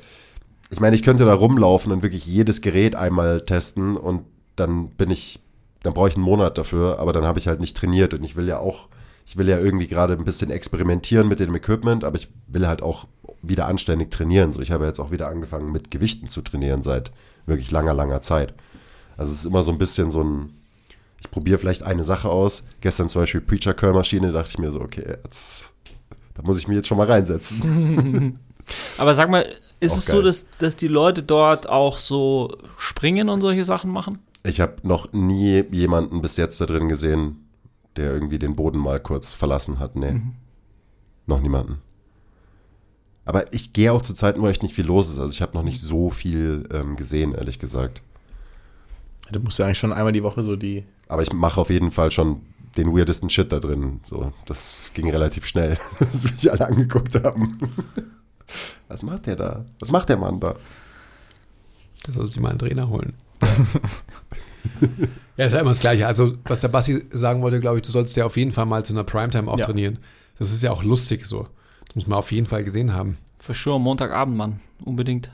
[0.70, 4.24] ich meine, ich könnte da rumlaufen und wirklich jedes Gerät einmal testen und
[4.56, 5.40] dann bin ich,
[5.84, 8.36] dann brauche ich einen Monat dafür, aber dann habe ich halt nicht trainiert und ich
[8.36, 8.88] will ja auch,
[9.28, 12.82] ich will ja irgendwie gerade ein bisschen experimentieren mit dem Equipment, aber ich will halt
[12.82, 13.08] auch
[13.42, 14.52] wieder anständig trainieren.
[14.52, 17.12] So, ich habe jetzt auch wieder angefangen mit Gewichten zu trainieren seit
[17.46, 18.54] wirklich langer, langer Zeit.
[19.18, 20.54] Also es ist immer so ein bisschen so ein,
[21.26, 22.64] ich probiere vielleicht eine Sache aus.
[22.82, 25.74] Gestern zum Beispiel Preacher Curl Maschine, dachte ich mir so, okay, jetzt,
[26.36, 28.40] da muss ich mich jetzt schon mal reinsetzen.
[28.98, 29.46] Aber sag mal,
[29.80, 30.24] ist Auch es so, geil.
[30.24, 34.20] dass, dass die Leute dort auch so springen und solche Sachen machen?
[34.44, 37.48] Ich habe noch nie jemanden bis jetzt da drin gesehen,
[37.96, 39.96] der irgendwie den Boden mal kurz verlassen hat.
[39.96, 40.22] Nee.
[41.26, 41.82] Noch niemanden.
[43.26, 45.18] Aber ich gehe auch zu Zeiten, wo echt nicht viel los ist.
[45.18, 48.02] Also ich habe noch nicht so viel ähm, gesehen, ehrlich gesagt.
[49.32, 50.84] Du musst ja eigentlich schon einmal die Woche so die.
[51.08, 52.42] Aber ich mache auf jeden Fall schon
[52.78, 54.02] den weirdesten Shit da drin.
[54.06, 57.58] So, das ging relativ schnell, dass mich alle angeguckt haben.
[58.88, 59.66] Was macht der da?
[59.80, 60.56] Was macht der Mann da?
[62.06, 63.14] Da soll sich mal einen Trainer holen.
[65.38, 66.06] ja, ist ja immer das Gleiche.
[66.08, 68.86] Also, was der Bassi sagen wollte, glaube ich, du sollst ja auf jeden Fall mal
[68.86, 69.66] zu einer Primetime auch Ja.
[69.66, 69.98] trainieren.
[70.38, 71.48] Das ist ja auch lustig so.
[71.88, 73.18] Das muss man auf jeden Fall gesehen haben.
[73.40, 74.60] Für sure, Montagabend, Mann.
[74.84, 75.32] Unbedingt.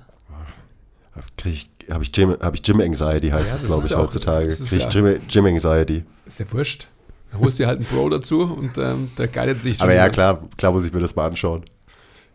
[1.35, 3.91] Krieg ich, habe ich Gym, hab ich Gym Anxiety, heißt Ja, es, das glaube ich,
[3.91, 4.45] ja heutzutage.
[4.47, 6.03] das ist Krieg ich ja- Gym, Gym Anxiety.
[6.25, 6.87] Ist ja wurscht.
[7.31, 9.93] Da holst du dir halt einen Pro dazu und ähm, der guidet sich schon Aber
[9.93, 11.63] ja, klar, klar muss ich mir das mal anschauen.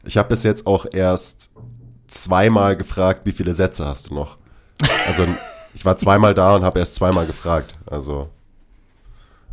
[0.04, 1.50] Ich habe bis jetzt auch erst
[2.08, 4.36] zweimal gefragt, wie viele Sätze hast du noch?
[5.06, 5.26] Also
[5.74, 7.76] ich war zweimal da und habe erst zweimal gefragt.
[7.86, 8.28] Also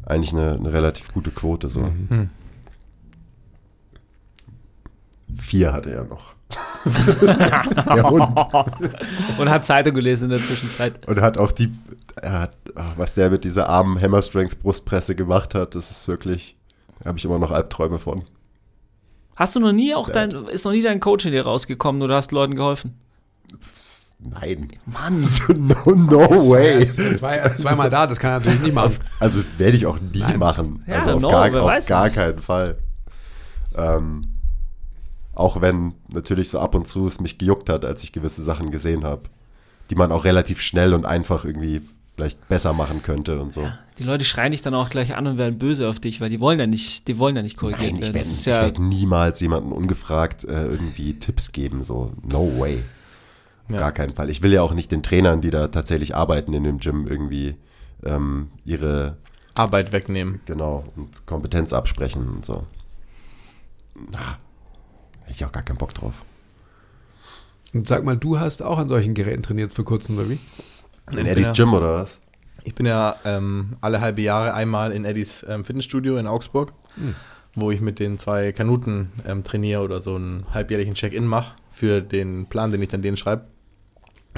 [0.05, 1.79] eigentlich eine, eine relativ gute Quote so.
[1.81, 2.29] Mhm.
[5.35, 6.33] Vier hatte er noch.
[6.85, 8.39] Der Hund.
[9.37, 11.07] Und hat Zeitung gelesen in der Zwischenzeit.
[11.07, 11.73] Und hat auch die,
[12.21, 16.07] er hat, ach, was der mit dieser armen Hammer Strength Brustpresse gemacht hat, das ist
[16.07, 16.55] wirklich,
[16.99, 18.23] da habe ich immer noch Albträume von.
[19.35, 20.15] Hast du noch nie auch Sad.
[20.15, 22.99] dein, ist noch nie dein Coach in dir rausgekommen oder hast Leuten geholfen?
[24.19, 24.69] Nein.
[24.85, 25.21] Mann.
[25.47, 26.79] no, no way.
[26.79, 28.97] Erst, zwei, erst zweimal da, das kann er natürlich nicht machen.
[29.19, 30.39] Also werde ich auch nie Nein.
[30.39, 30.83] machen.
[30.87, 32.77] Ja, also auf no, gar, auf gar keinen Fall.
[33.75, 34.32] Ähm,
[35.33, 38.71] auch wenn natürlich so ab und zu es mich gejuckt hat, als ich gewisse Sachen
[38.71, 39.23] gesehen habe,
[39.89, 41.81] die man auch relativ schnell und einfach irgendwie
[42.15, 43.67] vielleicht besser machen könnte und so.
[43.97, 46.39] Die Leute schreien dich dann auch gleich an und werden böse auf dich, weil die
[46.39, 49.71] wollen ja nicht, die wollen ja nicht korrigiert Nein, ich werde ja, werd niemals jemanden
[49.71, 52.83] ungefragt äh, irgendwie Tipps geben, so no way.
[53.69, 53.79] Ja.
[53.79, 54.29] Gar keinen Fall.
[54.29, 57.55] Ich will ja auch nicht den Trainern, die da tatsächlich arbeiten in dem Gym, irgendwie
[58.03, 59.17] ähm, ihre
[59.55, 60.41] Arbeit wegnehmen.
[60.45, 62.65] Genau, und Kompetenz absprechen und so.
[63.95, 64.37] Na,
[65.23, 66.23] hätte ich auch gar keinen Bock drauf.
[67.73, 70.39] Und sag mal, du hast auch an solchen Geräten trainiert für kurzem, oder wie?
[71.11, 71.53] In Eddies Ja.
[71.53, 72.19] Gym oder was?
[72.63, 77.15] Ich bin ja ähm, alle halbe Jahre einmal in Eddies ähm, Fitnessstudio in Augsburg, Hm.
[77.55, 82.01] wo ich mit den zwei Kanuten ähm, trainiere oder so einen halbjährlichen Check-in mache für
[82.01, 83.45] den Plan, den ich dann denen schreibe.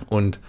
[0.08, 0.40] Und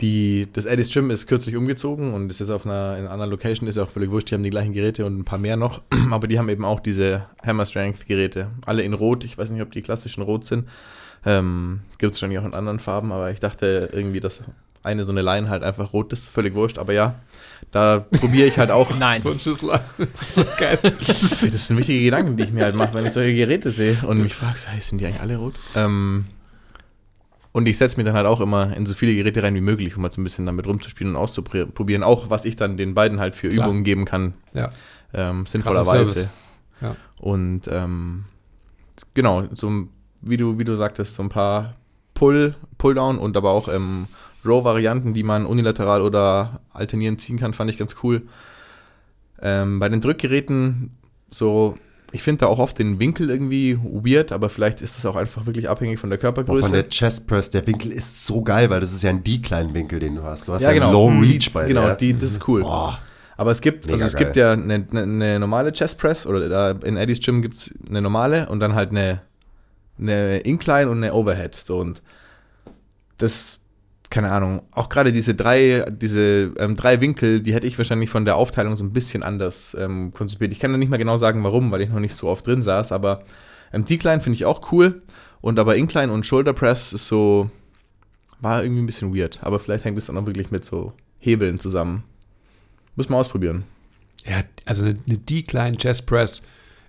[0.00, 3.30] die, das Eddies Gym ist kürzlich umgezogen und ist jetzt auf einer, in einer anderen
[3.32, 5.56] Location, ist ja auch völlig wurscht, die haben die gleichen Geräte und ein paar mehr
[5.56, 9.50] noch, aber die haben eben auch diese Hammer Strength Geräte, alle in Rot, ich weiß
[9.50, 10.68] nicht, ob die klassischen Rot sind,
[11.26, 14.42] ähm, gibt es wahrscheinlich auch in anderen Farben, aber ich dachte irgendwie, dass
[14.84, 17.16] eine so eine Line halt einfach rot ist, völlig wurscht, aber ja,
[17.72, 18.90] da probiere ich halt auch.
[18.98, 19.20] nein.
[19.20, 19.84] So ein Schüssler.
[19.98, 20.78] Das ist so geil.
[20.80, 24.22] Das sind wichtige Gedanken, die ich mir halt mache, wenn ich solche Geräte sehe und
[24.22, 25.54] mich frage, hey, sind die eigentlich alle rot?
[25.74, 26.26] Ähm,
[27.52, 29.96] und ich setze mich dann halt auch immer in so viele Geräte rein wie möglich,
[29.96, 32.02] um halt so ein bisschen damit rumzuspielen und auszuprobieren.
[32.02, 33.66] Auch was ich dann den beiden halt für Klar.
[33.66, 34.68] Übungen geben kann, Ja.
[35.14, 36.30] ähm, sinnvollerweise.
[36.80, 36.96] Ja.
[37.18, 38.24] Und ähm,
[39.14, 39.88] genau, so
[40.20, 41.74] wie du, wie du sagtest, so ein paar
[42.14, 44.06] Pull, Pulldown und aber auch ähm,
[44.44, 48.22] Row-Varianten, die man unilateral oder alternierend ziehen kann, fand ich ganz cool.
[49.40, 50.96] Ähm, bei den Drückgeräten,
[51.30, 51.76] so,
[52.12, 55.44] ich finde da auch oft den Winkel irgendwie weird, aber vielleicht ist das auch einfach
[55.46, 56.62] wirklich abhängig von der Boah, Körpergröße.
[56.62, 59.98] von der Chest Press, der Winkel ist so geil, weil das ist ja ein Decline-Winkel,
[60.00, 60.48] den du hast.
[60.48, 60.86] Du hast ja, ja, genau.
[60.86, 61.22] einen Low Mhm.
[61.22, 61.96] Reach bei Genau, der.
[61.96, 62.62] die, das ist cool.
[62.62, 62.98] Boah,
[63.36, 64.24] Aber es gibt, Mega also es geil.
[64.24, 68.00] gibt ja eine, eine, eine normale Chest Press oder in Eddies Gym gibt es eine
[68.00, 69.20] normale und dann halt eine,
[69.98, 71.54] eine Incline und eine Overhead.
[71.54, 72.00] So und
[73.18, 73.57] das,
[74.10, 78.24] keine Ahnung, auch gerade diese drei, diese ähm, drei Winkel, die hätte ich wahrscheinlich von
[78.24, 80.52] der Aufteilung so ein bisschen anders ähm, konzipiert.
[80.52, 82.62] Ich kann da nicht mal genau sagen, warum, weil ich noch nicht so oft drin
[82.62, 83.24] saß, aber
[83.72, 85.02] Ähm, Decline finde ich auch cool.
[85.40, 87.50] Und aber Incline und Shoulder Press ist so,
[88.40, 89.38] war irgendwie ein bisschen weird.
[89.42, 92.04] Aber vielleicht hängt es dann auch wirklich mit so Hebeln zusammen.
[92.96, 93.64] Muss man ausprobieren.
[94.24, 96.42] Ja, also eine, eine Decline Chest Press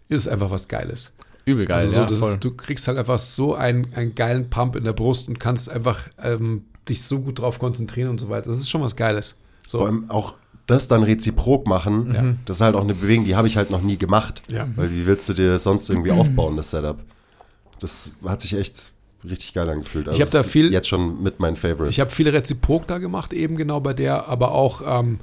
[0.08, 1.13] ist einfach was Geiles.
[1.45, 4.75] Übel geil, also so, ja, ist, du kriegst halt einfach so einen, einen geilen Pump
[4.75, 8.49] in der Brust und kannst einfach ähm, dich so gut drauf konzentrieren und so weiter.
[8.49, 9.36] Das ist schon was Geiles.
[9.65, 9.80] So.
[9.80, 10.34] Vor allem auch
[10.67, 12.36] das dann reziprok machen, Ja.
[12.45, 14.41] das ist halt auch eine Bewegung, die habe ich halt noch nie gemacht.
[14.52, 14.67] Ja.
[14.75, 16.99] Weil wie willst du dir das sonst irgendwie aufbauen, das Setup?
[17.80, 18.91] Das hat sich echt
[19.28, 20.08] richtig geil angefühlt.
[20.08, 21.89] Also Ich hab da viel- Jetzt schon mit meinem Favorite.
[21.89, 25.19] Ich habe viele Reziprok da gemacht, eben genau bei der, aber auch ähm,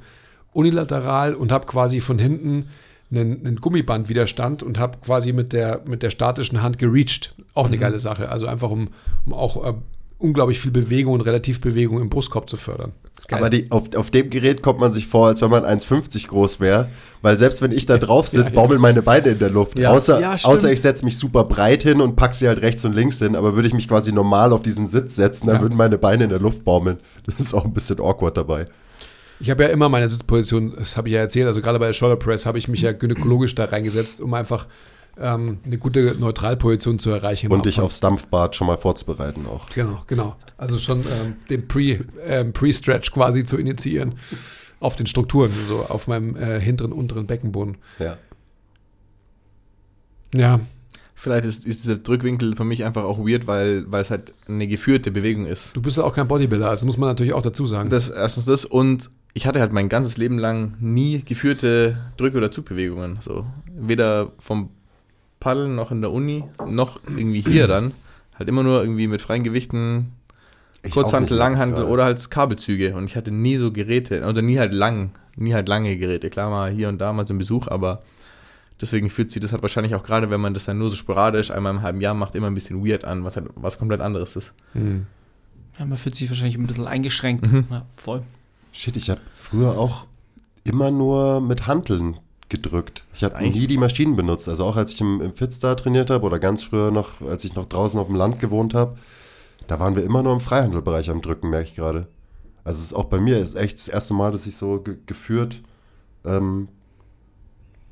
[0.53, 2.67] unilateral und habe quasi von hinten
[3.11, 7.33] einen, einen Gummibandwiderstand und habe quasi mit der, mit der statischen Hand gereached.
[7.53, 7.67] Auch Mhm.
[7.73, 8.29] eine geile Sache.
[8.29, 8.89] Also einfach, um,
[9.25, 9.73] um auch äh,
[10.19, 12.93] unglaublich viel Bewegung und Relativbewegung im Brustkorb zu fördern.
[13.31, 16.59] Aber die, auf, auf dem Gerät kommt man sich vor, als wenn man 1,50 groß
[16.59, 16.89] wäre.
[17.21, 18.55] Weil selbst wenn ich da drauf sitze, Ja, ja.
[18.55, 19.77] baumeln meine Beine in der Luft.
[19.77, 19.91] Ja.
[19.91, 23.19] Außer, außer ich setze mich super breit hin und pack sie halt rechts und links
[23.19, 23.35] hin.
[23.35, 25.61] Aber würde ich mich quasi normal auf diesen Sitz setzen, dann Ja.
[25.61, 26.97] würden meine Beine in der Luft baumeln.
[27.25, 28.65] Das ist auch ein bisschen awkward dabei.
[29.39, 31.93] Ich habe ja immer meine Sitzposition, das habe ich ja erzählt, also gerade bei der
[31.93, 34.65] Shoulder Press habe ich mich ja gynäkologisch da reingesetzt, um einfach
[35.19, 37.51] ähm, eine gute Neutralposition zu erreichen.
[37.51, 39.67] Und dich aufs Dampfbad schon mal vorzubereiten auch.
[39.69, 40.35] Genau, genau.
[40.57, 44.15] Also schon ähm, den Pre, ähm, Pre-Stretch quasi zu initiieren
[44.79, 47.77] auf den Strukturen, so auf meinem äh, hinteren, unteren Beckenboden.
[47.99, 48.17] Ja.
[50.33, 50.59] Ja,
[51.19, 54.67] Vielleicht ist, ist dieser Drückwinkel für mich einfach auch weird, weil, weil es halt eine
[54.67, 55.75] geführte Bewegung ist.
[55.75, 57.89] du bist ja auch kein Bodybuilder, also muss man natürlich auch dazu sagen.
[57.89, 62.51] Das erstens das und ich hatte halt mein ganzes Leben lang nie geführte Drück- oder
[62.51, 63.17] Zugbewegungen.
[63.21, 63.47] So.
[63.67, 64.69] Weder vom
[65.39, 67.93] Paddeln noch in der Uni, noch irgendwie hier dann.
[68.37, 70.13] Halt immer nur irgendwie mit freien Gewichten,
[70.83, 72.95] Ich Kurzhantel, Langhantel oder halt Kabelzüge.
[72.95, 76.29] Und ich hatte nie so Geräte, oder nie halt lang, nie halt lange Geräte.
[76.29, 78.01] Klar mal hier und da mal so ein Besuch, aber
[78.79, 81.51] deswegen fühlt sich das halt wahrscheinlich auch gerade, wenn man das dann nur so sporadisch
[81.51, 84.35] einmal im halben Jahr macht, immer ein bisschen weird an, was halt was komplett anderes
[84.35, 84.53] ist.
[84.73, 85.07] Hm.
[85.79, 87.51] Ja, man fühlt sich wahrscheinlich ein bisschen eingeschränkt.
[87.51, 87.65] Mhm.
[87.69, 88.23] Ja, voll.
[88.71, 90.05] Shit, ich habe früher auch
[90.63, 92.17] immer nur mit Hanteln
[92.49, 93.03] gedrückt.
[93.13, 94.47] Ich habe Eigentlich- nie die Maschinen benutzt.
[94.49, 97.55] Also auch als ich im, im Fitstar trainiert habe oder ganz früher noch, als ich
[97.55, 98.97] noch draußen auf dem Land gewohnt habe,
[99.67, 102.07] da waren wir immer nur im Freihandelbereich am Drücken, merke ich gerade.
[102.63, 104.97] Also es ist auch bei mir ist echt das erste Mal, dass ich so ge
[105.05, 105.61] geführt
[106.25, 106.67] ähm,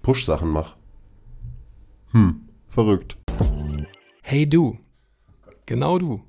[0.02, 0.76] Push-Sachen mache.
[2.12, 3.18] Hm, verrückt.
[4.22, 4.78] Hey du,
[5.66, 6.22] genau du.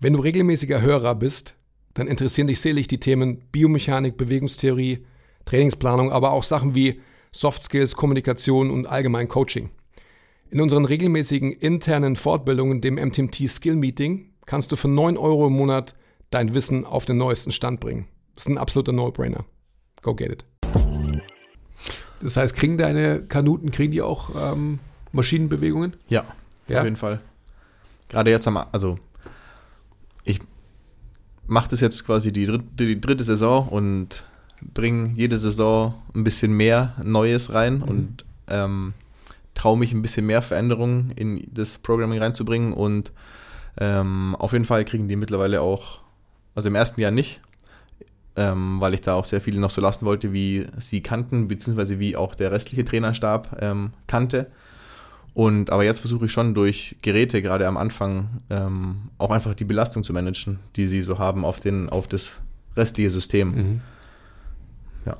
[0.00, 1.54] Wenn du regelmäßiger Hörer bist,
[1.94, 5.04] dann interessieren dich selig die Themen Biomechanik, Bewegungstheorie,
[5.44, 7.00] Trainingsplanung, aber auch Sachen wie
[7.34, 9.70] Soft Skills, Kommunikation und allgemein Coaching.
[10.50, 15.54] In unseren regelmäßigen internen Fortbildungen, dem MTMT Skill Meeting, kannst du für 9 Euro im
[15.54, 15.94] Monat
[16.30, 18.06] dein Wissen auf den neuesten Stand bringen.
[18.34, 19.44] Das ist ein absoluter No-Brainer.
[20.02, 20.44] Go get it.
[22.20, 24.78] Das heißt, kriegen deine Kanuten, kriegen die auch ähm,
[25.12, 25.94] Maschinenbewegungen?
[26.08, 26.24] Ja,
[26.68, 26.78] Ja.
[26.78, 27.20] auf jeden Fall.
[28.08, 28.98] Gerade jetzt am, also
[30.22, 30.38] ich
[31.46, 34.24] mache das jetzt quasi die dritte, die dritte Saison und
[34.72, 38.94] bringe jede Saison ein bisschen mehr Neues rein und ähm,
[39.54, 43.12] traue mich ein bisschen mehr Veränderungen in das Programming reinzubringen und
[43.78, 46.00] ähm, auf jeden Fall kriegen die mittlerweile auch,
[46.54, 47.40] also im ersten Jahr nicht,
[48.36, 51.98] ähm, weil ich da auch sehr viele noch so lassen wollte, wie sie kannten, beziehungsweise
[51.98, 54.50] wie auch der restliche Trainerstab ähm, kannte.
[55.34, 59.64] Und aber jetzt versuche ich schon durch Geräte, gerade am Anfang, ähm, auch einfach die
[59.64, 62.40] Belastung zu managen, die sie so haben auf, den, auf das
[62.76, 63.48] restliche System.
[63.50, 63.80] Mhm.
[65.06, 65.16] Ja.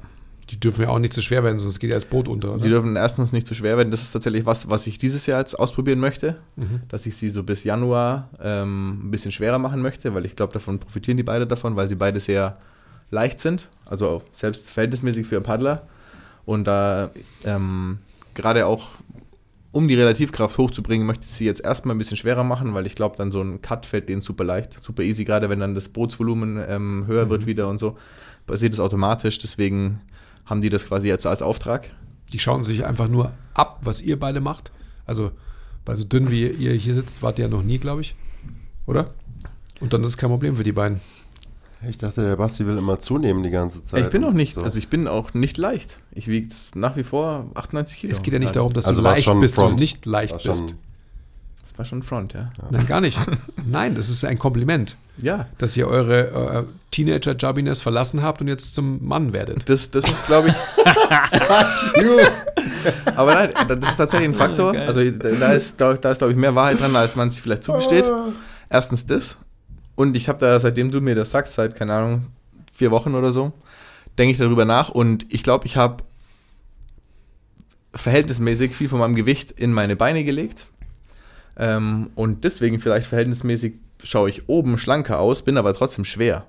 [0.50, 2.52] Die dürfen ja auch nicht zu schwer werden, sonst geht ja das Boot unter.
[2.52, 2.60] Oder?
[2.60, 3.90] Die dürfen erstens nicht zu schwer werden.
[3.90, 6.82] Das ist tatsächlich was, was ich dieses Jahr jetzt ausprobieren möchte, Mhm.
[6.88, 10.52] dass ich sie so bis Januar ähm, ein bisschen schwerer machen möchte, weil ich glaube,
[10.52, 12.58] davon profitieren die beide davon, weil sie beide sehr
[13.10, 15.86] leicht sind, also auch selbst verhältnismäßig für Paddler.
[16.44, 17.10] Und da
[17.44, 17.98] ähm,
[18.34, 18.88] gerade auch
[19.72, 22.94] um die Relativkraft hochzubringen, möchte ich sie jetzt erstmal ein bisschen schwerer machen, weil ich
[22.94, 25.88] glaube, dann so ein Cut fällt denen super leicht, super easy, gerade wenn dann das
[25.88, 27.96] Bootsvolumen ähm, höher wird wieder und so,
[28.46, 29.38] passiert es automatisch.
[29.38, 29.98] Deswegen
[30.46, 31.88] haben die das quasi jetzt als Auftrag.
[32.32, 34.72] Die schauen sich einfach nur ab, was ihr beide macht.
[35.06, 35.30] Also,
[35.86, 38.14] weil so dünn wie ihr hier sitzt, wart ihr ja noch nie, glaube ich.
[38.86, 39.10] Oder?
[39.80, 41.00] Und dann ist es kein Problem für die beiden.
[41.88, 44.04] Ich dachte, der Basti will immer zunehmen die ganze Zeit.
[44.04, 44.62] ich bin auch nicht, So.
[44.62, 45.98] also ich bin auch nicht leicht.
[46.12, 48.12] Ich wiege nach wie vor 98 Kilo.
[48.12, 49.72] Es geht ja nicht darum, dass Also du leicht bist Front.
[49.72, 50.76] und nicht leicht bist.
[51.74, 52.52] Das war schon Front, ja.
[52.70, 53.18] Nein, gar nicht.
[53.66, 58.76] Nein, das ist ein Kompliment, Ja, dass ihr eure äh, Teenager-Jubbiness verlassen habt und jetzt
[58.76, 59.68] zum Mann werdet.
[59.68, 60.54] das, das ist, glaube ich.
[63.16, 64.72] Aber nein, das ist tatsächlich ein Faktor.
[64.72, 64.86] geil.
[64.86, 67.64] Also da ist, da da ist glaube ich, mehr Wahrheit dran, als man sich vielleicht
[67.64, 68.08] zugesteht.
[68.70, 69.36] Erstens das.
[69.96, 72.26] Und ich habe da, seitdem du mir das sagst, seit, keine Ahnung,
[72.72, 73.52] vier Wochen oder so,
[74.16, 74.90] denke ich darüber nach.
[74.90, 76.04] Und ich glaube, ich habe
[77.94, 80.66] verhältnismäßig viel von meinem Gewicht in meine Beine gelegt.
[81.56, 86.46] Ähm, und deswegen vielleicht verhältnismäßig schaue ich oben schlanker aus, bin aber trotzdem schwer.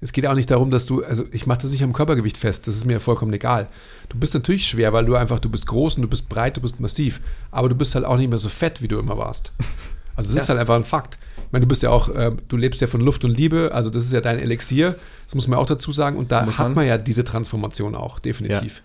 [0.00, 2.68] Es geht auch nicht darum, dass du, also ich mache das nicht am Körpergewicht fest,
[2.68, 3.68] das ist mir vollkommen egal.
[4.10, 6.60] Du bist natürlich schwer, weil du einfach, du bist groß und du bist breit, du
[6.60, 9.52] bist massiv, aber du bist halt auch nicht mehr so fett, wie du immer warst.
[10.16, 11.18] Also das ist halt einfach ein Fakt.
[11.38, 13.90] Ich meine, du bist ja auch, äh, du lebst ja von Luft und Liebe, also
[13.90, 14.96] das ist ja dein Elixier,
[15.26, 16.74] das muss man auch dazu sagen und da Muss hat man.
[16.74, 18.82] man ja diese Transformation auch, definitiv.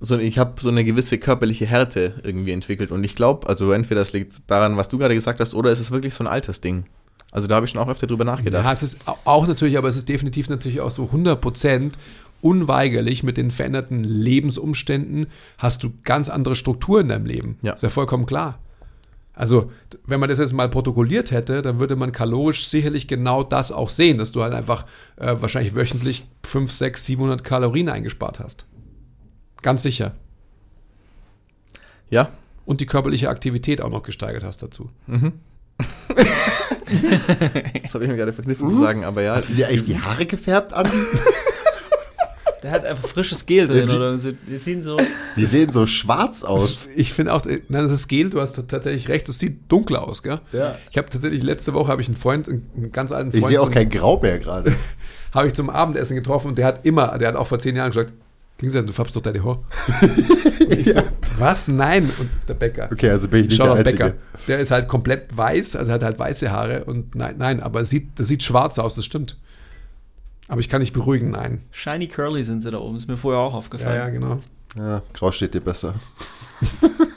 [0.00, 2.90] So, ich habe so eine gewisse körperliche Härte irgendwie entwickelt.
[2.90, 5.80] Und ich glaube, also entweder das liegt daran, was du gerade gesagt hast, oder es
[5.80, 6.84] ist wirklich so ein Altersding.
[7.32, 8.64] Also da habe ich schon auch öfter drüber nachgedacht.
[8.64, 11.92] Ja, es ist au- auch natürlich, aber es ist definitiv natürlich auch so 100%
[12.42, 15.26] unweigerlich mit den veränderten Lebensumständen
[15.58, 17.58] hast du ganz andere Strukturen in deinem Leben.
[17.62, 17.72] Ja.
[17.72, 18.58] Ist ja vollkommen klar.
[19.32, 19.70] Also,
[20.06, 23.90] wenn man das jetzt mal protokolliert hätte, dann würde man kalorisch sicherlich genau das auch
[23.90, 28.66] sehen, dass du halt einfach äh, wahrscheinlich wöchentlich 5, 6, 700 Kalorien eingespart hast.
[29.62, 30.14] Ganz sicher.
[32.10, 32.30] Ja,
[32.64, 34.90] Und die körperliche Aktivität auch noch gesteigert hast dazu.
[37.82, 39.34] das habe ich mir gerade verkniffen zu sagen, aber ja.
[39.34, 40.90] Hast du dir eigentlich die Haare gefärbt, Andi?
[42.62, 44.18] Der hat einfach frisches Gel drin, oder?
[44.18, 44.96] so- Die sehen so.
[45.36, 46.88] Die sehen so schwarz aus.
[46.96, 50.02] Ich finde auch, äh, nein, das ist Gel, du hast tatsächlich recht, das sieht dunkler
[50.02, 50.40] aus, gell?
[50.52, 50.74] Ja.
[50.90, 53.60] Ich habe tatsächlich letzte Woche habe ich einen Freund, einen ganz alten Ich Freund, sehe
[53.60, 54.74] auch zum- kein Grau mehr gerade.
[55.32, 57.90] habe ich zum Abendessen getroffen und der hat immer, der hat auch vor zehn Jahren
[57.90, 58.12] gesagt,
[58.58, 59.62] Klingsel, du färbst doch deine Haare.
[60.68, 61.00] Ich so,
[61.38, 61.68] was?
[61.68, 62.10] Nein.
[62.18, 62.88] Und der Bäcker.
[62.92, 63.84] Okay, also bin ich nicht der.
[63.84, 64.14] Bäcker.
[64.48, 67.90] Der ist halt komplett weiß, also hat halt weiße Haare und nein, nein, aber es
[67.90, 69.36] sieht, das sieht schwarz aus, das stimmt.
[70.48, 71.62] Aber ich kann nicht beruhigen, nein.
[71.70, 72.96] Shiny Curly sind sie da oben.
[72.96, 73.96] Ist mir vorher auch Ja, aufgefallen.
[73.96, 74.40] ja, genau.
[74.76, 75.94] Ja, Grau steht dir besser.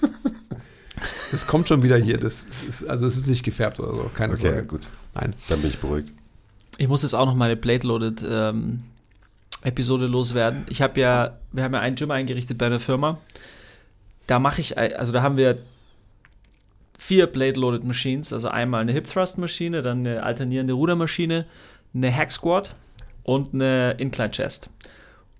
[1.32, 2.18] Das kommt schon wieder hier.
[2.18, 4.64] Das ist, also es ist nicht gefärbt oder so, keine Okay, Sorge.
[4.64, 4.88] gut.
[5.14, 5.34] Nein.
[5.48, 6.12] Dann bin ich beruhigt.
[6.78, 8.82] Ich muss jetzt auch noch meine Plate Loaded ähm,
[9.64, 10.66] Episode loswerden.
[10.70, 13.18] Ich habe ja, wir haben ja ein Gym eingerichtet bei der Firma.
[14.28, 15.58] Da mache ich, also da haben wir
[16.98, 21.46] vier Blade Loaded Machines, also einmal eine Hip Thrust Maschine, dann eine alternierende Rudermaschine,
[21.94, 22.76] eine Hack Squat
[23.24, 24.70] und eine Incline Chest.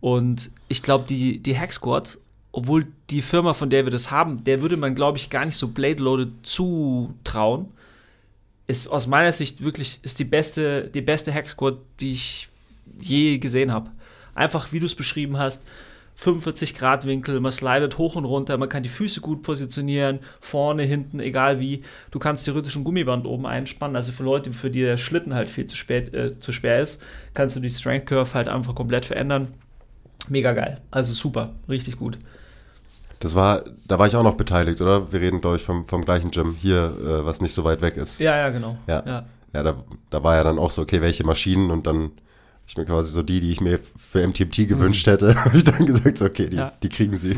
[0.02, 2.18] Und ich glaube, die, die Hack Squat,
[2.52, 5.58] obwohl die Firma, von der wir das haben, der würde man, glaube ich, gar nicht
[5.58, 7.68] so Blade Loaded zutrauen
[8.70, 12.50] ist aus meiner Sicht wirklich ist die beste, die beste Hack Squad, die ich
[13.02, 13.90] je gesehen habe.
[14.40, 15.66] Einfach wie du es beschrieben hast,
[16.16, 20.84] 45 Grad Winkel, man slidet hoch und runter, man kann die Füße gut positionieren, vorne,
[20.84, 21.84] hinten, egal wie.
[22.12, 25.50] Du kannst theoretisch ein Gummiband oben einspannen, also für Leute, für die der Schlitten halt
[25.50, 27.02] viel zu spät, äh, zu schwer ist,
[27.34, 29.50] kannst du die Strength Curve halt einfach komplett verändern.
[30.30, 30.80] Mega geil.
[30.90, 32.18] Also super, richtig gut.
[33.20, 35.12] Das war, da war ich auch noch beteiligt, oder?
[35.12, 37.98] Wir reden, glaube ich, vom, vom gleichen Gym hier, äh, was nicht so weit weg
[37.98, 38.20] ist.
[38.20, 38.78] Ja, ja, genau.
[38.88, 39.04] Ja.
[39.06, 39.26] ja.
[39.54, 39.76] Ja, da,
[40.10, 42.12] da war ja dann auch so, okay, welche Maschinen und dann
[42.70, 45.86] ich mir quasi so die, die ich mir für MTMT gewünscht hätte, habe ich dann
[45.86, 46.72] gesagt, so, okay, die, Ja.
[46.84, 47.36] die kriegen sie.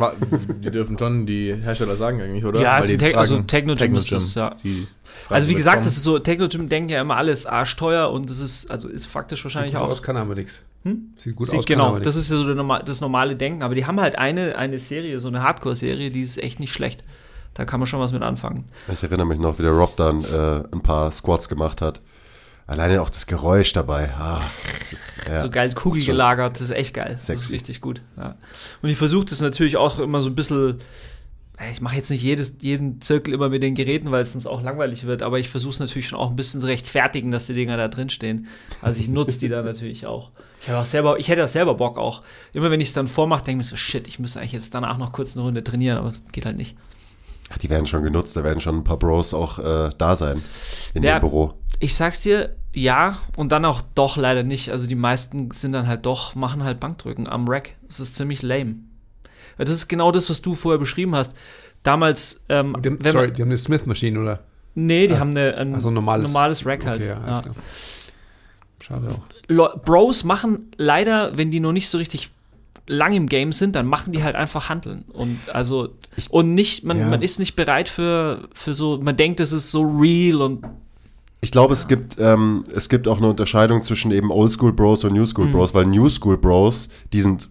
[0.60, 2.60] Die dürfen schon die Hersteller sagen eigentlich, oder?
[2.62, 4.56] Ja, Weil es die sind Tech- also fragen- Technogym ist das, ja.
[5.30, 8.70] Also wie gesagt, das ist so, Technogym denken ja immer alles arschteuer und das ist,
[8.70, 9.91] also ist faktisch wahrscheinlich Sieht gut auch.
[9.94, 10.63] aus, kann aber nichts.
[10.84, 11.13] Hm?
[11.17, 13.62] Sieht gut Sieht, aus, kann genau, aber das ist ja so normal, das normale Denken.
[13.63, 17.04] Aber die haben halt eine, eine Serie, so eine Hardcore-Serie, die ist echt nicht schlecht.
[17.54, 18.65] Da kann man schon was mit anfangen.
[18.94, 22.02] Ich erinnere mich noch, wie der Rob dann äh, ein paar Squats gemacht hat.
[22.67, 24.12] Alleine auch das Geräusch dabei.
[24.17, 24.41] Ah,
[25.28, 25.41] ja.
[25.41, 27.15] so geil ist Kugel schon gelagert, das ist echt geil.
[27.15, 27.45] Das sexy.
[27.45, 28.02] ist richtig gut.
[28.17, 28.36] Ja.
[28.82, 30.80] Und ich versuche das natürlich auch immer so ein bisschen.
[31.69, 34.63] Ich mache jetzt nicht jedes, jeden Zirkel immer mit den Geräten, weil es sonst auch
[34.63, 37.54] langweilig wird, aber ich versuche es natürlich schon auch ein bisschen zu rechtfertigen, dass die
[37.54, 38.47] Dinger da drin stehen.
[38.82, 40.32] Also ich nutze die dann natürlich auch.
[40.63, 42.24] Ich, habe auch selber, ich hätte auch selber Bock auch.
[42.54, 44.74] Immer wenn ich es dann vormache, denke ich mir so, shit, ich müsste eigentlich jetzt
[44.74, 46.76] danach noch kurz eine Runde trainieren, aber geht halt nicht.
[47.54, 50.41] Ach, die werden schon genutzt, da werden schon ein paar Bros auch äh, da sein
[50.95, 51.19] in Ja.
[51.19, 51.54] dem Büro.
[51.82, 54.70] Ich sag's dir, ja, und dann auch doch leider nicht.
[54.72, 57.72] Also die meisten sind dann halt doch, machen halt Bankdrücken am Rack.
[57.88, 58.76] Das ist ziemlich lame.
[59.58, 61.34] Das ist genau das, was du vorher beschrieben hast.
[61.84, 64.39] Damals, ähm, Die haben, sorry, man, die haben eine Smith-Maschine, oder?
[64.76, 67.00] nee, die Ah, haben eine, ein also ein normales- normales Rack halt.
[67.02, 67.44] Okay, ja, Ja.
[68.80, 69.78] Schade auch.
[69.84, 72.30] Bros machen leider, wenn die noch nicht so richtig
[72.88, 75.04] lang im Game sind, dann machen die halt einfach Handeln.
[75.13, 75.89] Und also,
[76.30, 77.08] und nicht, man, Ja.
[77.08, 80.65] man ist nicht bereit für, für so, man denkt, das ist so real und
[81.43, 85.13] Ich glaube, es gibt ähm, es gibt auch eine Unterscheidung zwischen eben Oldschool Bros und
[85.13, 85.51] New School Mhm.
[85.54, 87.49] Bros, weil New School Bros, die sind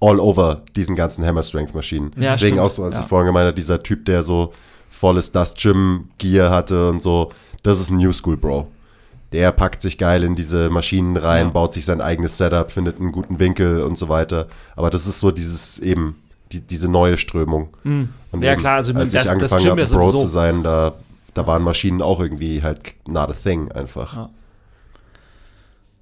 [0.00, 2.10] all over diesen ganzen Hammer Strength Maschinen.
[2.16, 2.60] Ja, Deswegen stimmt.
[2.60, 3.02] auch so, als Ja.
[3.02, 4.52] ich vorhin gemeint habe, dieser Typ, der so
[4.88, 7.30] volles Dust Gym Gear hatte und so,
[7.62, 8.66] das ist ein New School Bro.
[9.30, 11.52] Der packt sich geil in diese Maschinen rein, Ja.
[11.52, 14.48] baut sich sein eigenes Setup, findet einen guten Winkel und so weiter.
[14.76, 16.16] Aber das ist so dieses eben
[16.50, 17.68] die, diese neue Strömung.
[17.84, 20.24] Und Ja, klar, also als das- ich das angefangen Gym habe, ja Bro sowieso.
[20.26, 20.92] zu sein, da
[21.34, 24.14] da waren Maschinen auch irgendwie halt not a thing einfach.
[24.16, 24.30] Ja.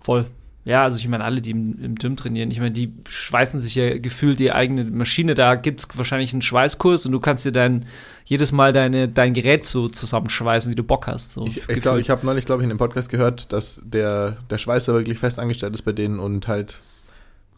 [0.03, 0.27] voll.
[0.65, 3.75] ja, also ich meine, alle, die im, im Gym trainieren, ich meine, die schweißen sich
[3.75, 5.35] ja gefühlt die eigene Maschine.
[5.35, 7.87] Da gibt es wahrscheinlich einen Schweißkurs und du kannst dir dein,
[8.25, 11.33] jedes Mal deine, dein Gerät so zusammenschweißen, wie du Bock hast.
[11.33, 11.83] So Ich, ich gefühlt.
[11.83, 15.19] glaube, ich habe neulich, glaube ich, in dem Podcast gehört, dass der, der Schweißer wirklich
[15.19, 16.81] fest angestellt ist bei denen und halt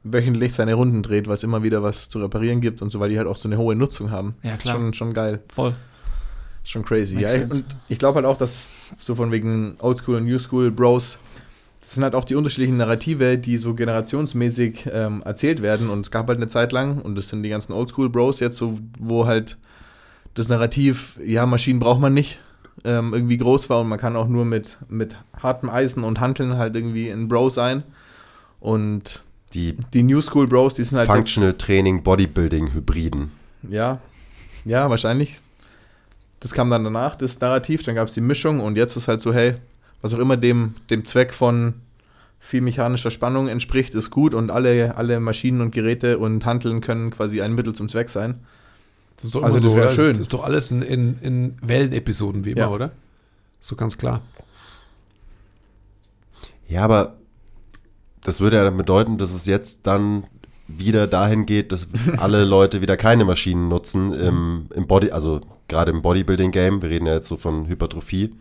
[0.04, 3.18] wöchentlich seine Runden dreht, was immer wieder was zu reparieren gibt und so, weil die
[3.18, 4.34] halt auch so eine hohe Nutzung haben.
[4.42, 4.74] Ja, Ist klar.
[4.76, 5.40] Schon, schon geil.
[5.54, 5.74] Voll.
[6.64, 7.16] Schon crazy.
[7.16, 7.56] Makes Ja, sense.
[7.58, 11.18] und ich glaube halt auch, dass so von wegen Oldschool und Newschool Bros,
[11.80, 15.90] das sind halt auch die unterschiedlichen Narrative, die so generationsmäßig ähm, erzählt werden.
[15.90, 18.56] Und es gab halt eine Zeit lang, und das sind die ganzen Oldschool Bros jetzt
[18.56, 19.56] so, wo halt
[20.34, 22.40] das Narrativ, ja, Maschinen braucht man nicht,
[22.84, 26.56] ähm, irgendwie groß war und man kann auch nur mit, mit hartem Eisen und Hanteln
[26.56, 27.82] halt irgendwie ein Bro sein.
[28.60, 33.32] Und Die die New School Bros, die sind halt Functional Training Bodybuilding Hybriden.
[33.68, 33.98] ja,
[34.64, 35.40] ja, wahrscheinlich.
[36.42, 39.20] Das kam dann danach, das Narrativ, dann gab es die Mischung und jetzt ist halt
[39.20, 39.54] so, hey,
[40.00, 41.74] was auch immer dem, dem Zweck von
[42.40, 47.12] viel mechanischer Spannung entspricht, ist gut und alle, alle Maschinen und Geräte und Hanteln können
[47.12, 48.40] quasi ein Mittel zum Zweck sein.
[49.14, 50.08] Das ist doch Also das so, schön.
[50.14, 52.68] Das ist doch alles in, in, in Wellenepisoden wie immer, Ja.
[52.70, 52.90] oder?
[53.60, 54.22] So ganz klar.
[56.68, 57.14] Ja, aber
[58.24, 60.24] das würde ja dann bedeuten, dass es jetzt dann
[60.66, 61.86] wieder dahin geht, dass
[62.16, 65.40] alle Leute wieder keine Maschinen nutzen im, im Body, also
[65.72, 66.82] gerade im Bodybuilding-Game.
[66.82, 68.34] Wir reden ja jetzt so von Hypertrophie.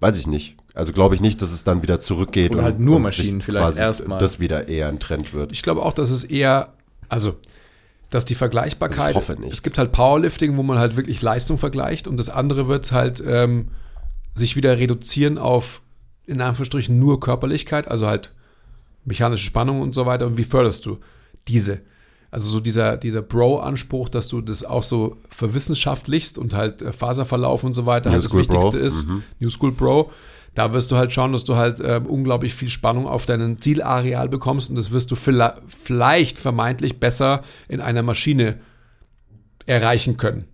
[0.00, 0.56] Weiß ich nicht.
[0.74, 2.52] Also glaube ich nicht, dass es dann wieder zurückgeht.
[2.52, 4.18] Oder halt nur Maschinen sich vielleicht quasi erstmal.
[4.18, 5.52] Das wieder eher ein Trend wird.
[5.52, 6.74] Ich glaube auch, dass es eher,
[7.08, 7.36] also,
[8.10, 9.52] dass die Vergleichbarkeit, Ich hoffe nicht.
[9.52, 13.22] es gibt halt Powerlifting, wo man halt wirklich Leistung vergleicht und das andere wird halt
[13.26, 13.68] ähm,
[14.34, 15.80] sich wieder reduzieren auf,
[16.26, 18.34] in Anführungsstrichen, nur Körperlichkeit, also halt
[19.06, 20.26] mechanische Spannung und so weiter.
[20.26, 20.98] Und wie förderst du
[21.48, 21.80] diese?
[22.36, 27.64] Also so dieser, dieser Bro-Anspruch, dass du das auch so verwissenschaftlichst und halt äh, Faserverlauf
[27.64, 28.56] und so weiter New halt das School Bro.
[28.56, 29.08] Wichtigste ist.
[29.08, 29.22] Mhm.
[29.40, 30.10] New School Bro.
[30.54, 34.28] Da wirst du halt schauen, dass du halt ähm, unglaublich viel Spannung auf deinen Zielareal
[34.28, 38.60] bekommst und das wirst du vielleicht, vielleicht vermeintlich besser in einer Maschine
[39.64, 40.44] erreichen können.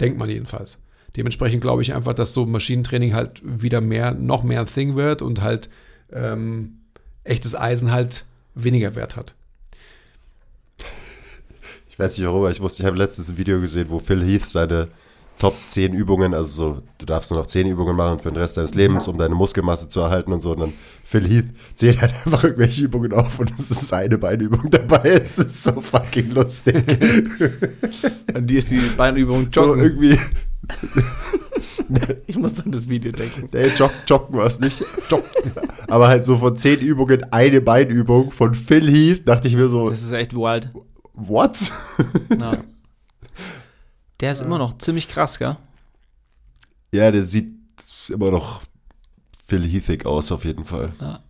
[0.00, 0.76] Denkt man jedenfalls.
[1.16, 5.22] Dementsprechend glaube ich einfach, dass so Maschinentraining halt wieder mehr, noch mehr ein Thing wird
[5.22, 5.70] und halt
[6.12, 6.80] ähm,
[7.22, 9.34] echtes Eisen halt weniger Wert hat.
[11.94, 14.20] Ich weiß nicht warum, aber ich musste, ich habe letztens ein Video gesehen, wo Phil
[14.24, 14.88] Heath seine
[15.38, 18.56] Top 10 Übungen, also so, du darfst nur noch 10 Übungen machen für den Rest
[18.56, 20.50] deines Lebens, um deine Muskelmasse zu erhalten und so.
[20.50, 20.72] Und dann
[21.04, 21.44] Phil Heath
[21.76, 25.02] zählt halt einfach irgendwelche Übungen auf und es ist eine Beinübung dabei.
[25.22, 26.84] Es ist so fucking lustig.
[28.34, 29.84] Und die ist die Beinübung so Joggen.
[29.84, 30.18] irgendwie,
[32.26, 33.48] ich muss dann das Video denken.
[33.52, 34.82] nee, jog, joggen war es nicht.
[35.08, 35.24] Joggen.
[35.88, 39.90] Aber halt so von 10 Übungen eine Beinübung von Phil Heath, dachte ich mir so,
[39.90, 40.70] Das ist echt wild.
[41.14, 41.72] What?
[42.38, 42.58] Ja.
[44.20, 45.56] Der ist immer noch ziemlich krass, gell?
[46.92, 47.52] Ja, der sieht
[48.08, 48.62] immer noch
[49.46, 50.92] Phil Heathig aus, auf jeden Fall.
[51.00, 51.20] Ja.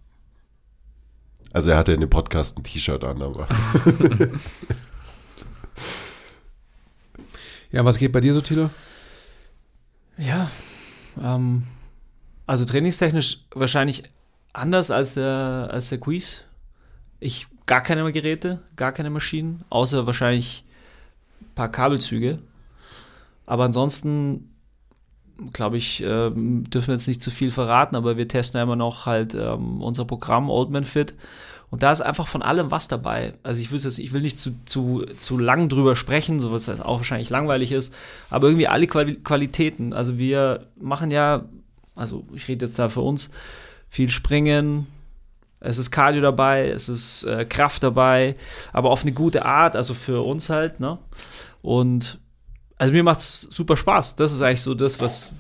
[1.53, 3.49] Also er hatte in dem Podcast ein T-Shirt an, aber.
[7.75, 8.71] Ja, was geht bei dir so, Tilo?
[10.17, 10.49] Ja,
[11.21, 11.65] ähm,
[12.47, 14.05] also trainingstechnisch wahrscheinlich
[14.53, 16.43] anders als der, als der Quiz.
[17.19, 20.65] Ich gar keine Geräte, gar keine Maschinen, außer wahrscheinlich
[21.41, 22.39] ein paar Kabelzüge.
[23.47, 24.51] Aber ansonsten,
[25.53, 28.77] glaube ich, ähm, dürfen wir jetzt nicht zu viel verraten, aber wir testen ja immer
[28.77, 31.15] noch halt ähm, unser Programm Old Man Fit.
[31.71, 33.35] Und da ist einfach von allem was dabei.
[33.43, 36.99] Also ich will, ich will nicht zu, zu, zu lang drüber sprechen, so was auch
[36.99, 37.93] wahrscheinlich langweilig ist,
[38.31, 39.93] aber irgendwie alle Quali Qualitäten.
[39.93, 41.47] Also wir machen ja,
[41.97, 43.31] also ich rede jetzt da für uns,
[43.89, 44.87] viel Springen,
[45.65, 48.37] es ist Cardio dabei, es ist äh, Kraft dabei,
[48.73, 50.99] aber auf eine gute Art, also für uns halt, ne?
[51.63, 52.19] Und
[52.77, 54.17] also mir macht es super Spaß.
[54.17, 55.31] Das ist eigentlich so das, was,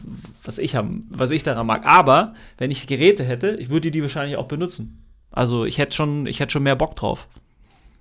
[0.43, 1.85] was, ich haben, was ich daran mag.
[1.85, 5.05] Aber wenn ich Geräte hätte, ich würde die wahrscheinlich auch benutzen.
[5.31, 7.29] Also ich hätte schon, ich hätte schon mehr Bock drauf.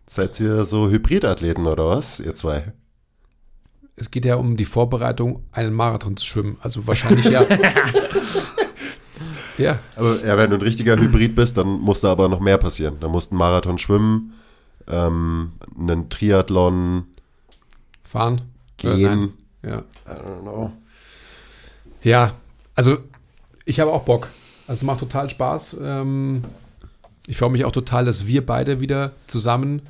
[0.06, 2.74] Seid ihr so Hybridathleten oder was, ihr zwei?
[3.96, 6.58] Es geht ja um die Vorbereitung, einen Marathon zu schwimmen.
[6.62, 7.46] Also wahrscheinlich ja.
[9.58, 12.58] ja, Aber ja, wenn du ein richtiger Hybrid bist, dann muss da aber noch mehr
[12.58, 12.98] passieren.
[13.00, 14.34] Da musst du einen Marathon schwimmen,
[14.88, 17.06] ähm, einen Triathlon
[18.04, 18.42] fahren.
[18.82, 19.34] Äh, gehen.
[19.64, 19.80] Ja.
[20.08, 20.72] I don't know.
[22.02, 22.34] Ja,
[22.76, 22.98] also
[23.66, 24.30] ich habe auch Bock.
[24.68, 25.78] Also es macht total Spaß.
[25.82, 26.44] Ähm,
[27.28, 29.82] ich freue mich auch total, dass wir beide wieder zusammen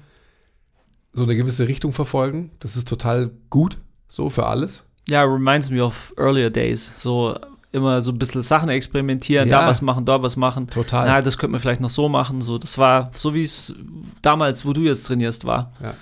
[1.14, 2.52] so eine gewisse Richtung verfolgen.
[2.60, 4.88] Das ist total gut, so für alles.
[5.08, 6.94] Ja, reminds me of earlier days.
[6.98, 7.38] So
[7.74, 9.62] immer so ein bisschen Sachen experimentieren, Ja.
[9.62, 10.68] da was machen, da was machen.
[10.68, 11.08] Total.
[11.08, 12.42] Na, das könnte man vielleicht noch so machen.
[12.42, 13.74] So, das war so, wie es
[14.22, 15.74] damals, wo du jetzt trainierst, war.
[15.82, 15.96] Ja.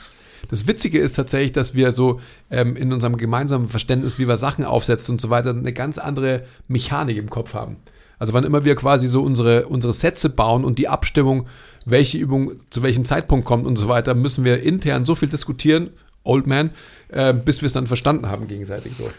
[0.50, 2.20] Das Witzige ist tatsächlich, dass wir so
[2.50, 6.44] ähm, in unserem gemeinsamen Verständnis, wie wir Sachen aufsetzen und so weiter, eine ganz andere
[6.68, 7.78] Mechanik im Kopf haben.
[8.20, 11.48] Also wann immer wir quasi so unsere, unsere Sätze bauen und die Abstimmung,
[11.86, 15.90] welche Übung zu welchem Zeitpunkt kommt und so weiter, müssen wir intern so viel diskutieren,
[16.24, 16.72] Old Man,
[17.10, 19.10] äh, bis wir es dann verstanden haben gegenseitig so.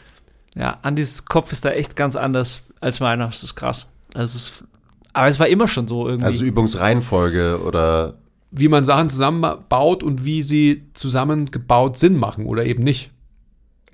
[0.55, 3.27] Ja, Andys Kopf ist da echt ganz anders als meiner.
[3.27, 3.91] Das ist krass.
[4.15, 4.65] Also es ist,
[5.13, 6.27] aber es war immer schon so irgendwie.
[6.27, 8.19] Also Übungsreihenfolge oder
[8.51, 13.11] Wie man Sachen zusammenbaut und wie sie zusammengebaut Sinn machen oder eben nicht.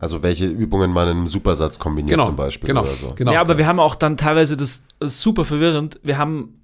[0.01, 3.13] also welche Übungen man in einem Supersatz kombiniert Genau, zum Beispiel genau, oder so.
[3.15, 3.33] genau.
[3.33, 6.01] ja, aber wir haben auch dann teilweise das, das ist super verwirrend.
[6.03, 6.55] Wir haben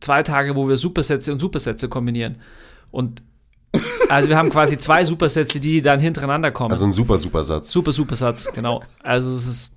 [0.00, 2.38] zwei Tage, wo wir Supersätze und Supersätze kombinieren.
[2.90, 3.22] Und
[4.08, 6.72] also wir haben quasi zwei Supersätze, die dann hintereinander kommen.
[6.72, 7.70] Also ein super Supersatz.
[7.70, 8.82] Super, super Satz, genau.
[9.02, 9.74] Also es ist.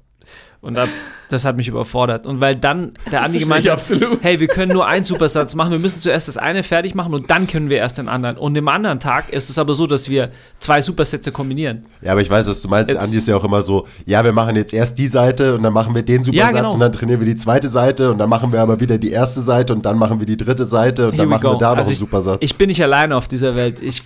[0.64, 0.88] Und da,
[1.30, 2.28] das hat mich überfordert.
[2.28, 4.20] Und weil dann der Andi gemeint hat, absolut.
[4.22, 7.32] hey, wir können nur einen Supersatz machen, wir müssen zuerst das eine fertig machen und
[7.32, 8.38] dann können wir erst den anderen.
[8.38, 11.86] Und im anderen Tag ist es aber so, dass wir zwei Supersätze kombinieren.
[12.04, 12.92] Ja, aber ich weiß, was du meinst.
[12.92, 15.64] Jetzt- Andi ist ja auch immer so, ja, wir machen jetzt erst die Seite und
[15.64, 16.74] dann machen wir den Supersatz genau.
[16.74, 19.42] und dann trainieren wir die zweite Seite und dann machen wir aber wieder die erste
[19.42, 21.58] Seite und dann machen wir die dritte Seite und Here dann machen wir go.
[21.58, 22.38] da noch Also einen ich, Supersatz.
[22.42, 23.78] ich bin nicht alleine auf dieser Welt.
[23.82, 24.04] Ich,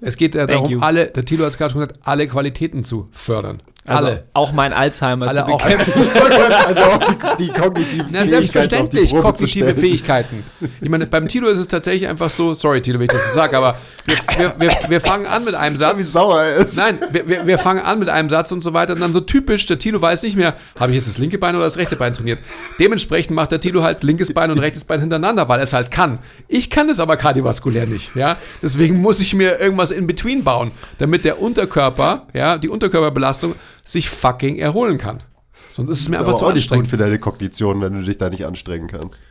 [0.00, 0.80] Es geht ja darum, you.
[0.80, 3.58] alle, der Tilo hat es gerade schon gesagt, alle Qualitäten zu fördern.
[3.86, 4.24] Also alle.
[4.32, 5.62] auch mein Alzheimer Alle zu auch.
[5.62, 5.92] bekämpfen.
[6.66, 9.74] also auch die, die kognitiven Na, Fähigkeiten selbstverständlich, kognitive.
[9.74, 10.44] Fähigkeiten.
[10.80, 13.34] Ich meine, beim Tilo ist es tatsächlich einfach so, sorry Tilo, wenn ich das so
[13.34, 13.76] sage, aber
[14.06, 16.12] wir, wir, wir, wir fangen an mit einem Wie Satz.
[16.12, 16.76] sauer er ist.
[16.76, 19.66] Nein, wir, wir, fangen an mit einem Satz und so weiter und dann so typisch,
[19.66, 22.12] der Tilo weiß nicht mehr, habe ich jetzt das linke Bein oder das rechte Bein
[22.12, 22.38] trainiert.
[22.78, 25.90] Dementsprechend macht der Tilo halt linkes Bein und rechtes Bein hintereinander, weil er es halt
[25.90, 26.18] kann.
[26.48, 28.36] Ich kann es aber kardiovaskulär nicht, ja.
[28.62, 34.10] Deswegen muss ich mir irgendwas in between bauen, damit der Unterkörper, ja, die Unterkörperbelastung sich
[34.10, 35.20] fucking erholen kann.
[35.72, 36.88] Sonst ist es mir Das ist einfach aber zu auch nicht gut anstrengend.
[36.88, 39.22] für deine Kognition, wenn du dich da nicht anstrengen kannst.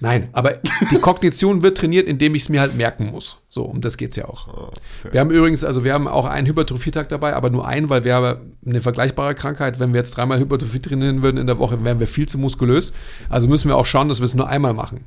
[0.00, 3.38] Nein, aber die Kognition wird trainiert, indem ich es mir halt merken muss.
[3.48, 4.72] So, um das geht's ja auch.
[5.10, 8.14] Wir haben übrigens, also wir haben auch einen Hypertrophietag dabei, aber nur einen, weil wir
[8.14, 9.80] haben eine vergleichbare Krankheit.
[9.80, 12.92] Wenn wir jetzt dreimal Hypertrophie trainieren würden in der Woche, wären wir viel zu muskulös.
[13.28, 15.04] Also müssen wir auch schauen, dass wir es nur einmal machen.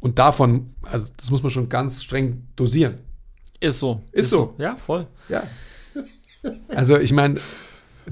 [0.00, 2.98] Und davon, also das muss man schon ganz streng dosieren.
[3.60, 4.02] Ist so.
[4.12, 4.54] Ist so.
[4.58, 5.06] Ja, voll.
[5.28, 5.44] Ja.
[6.68, 7.40] Also ich meine,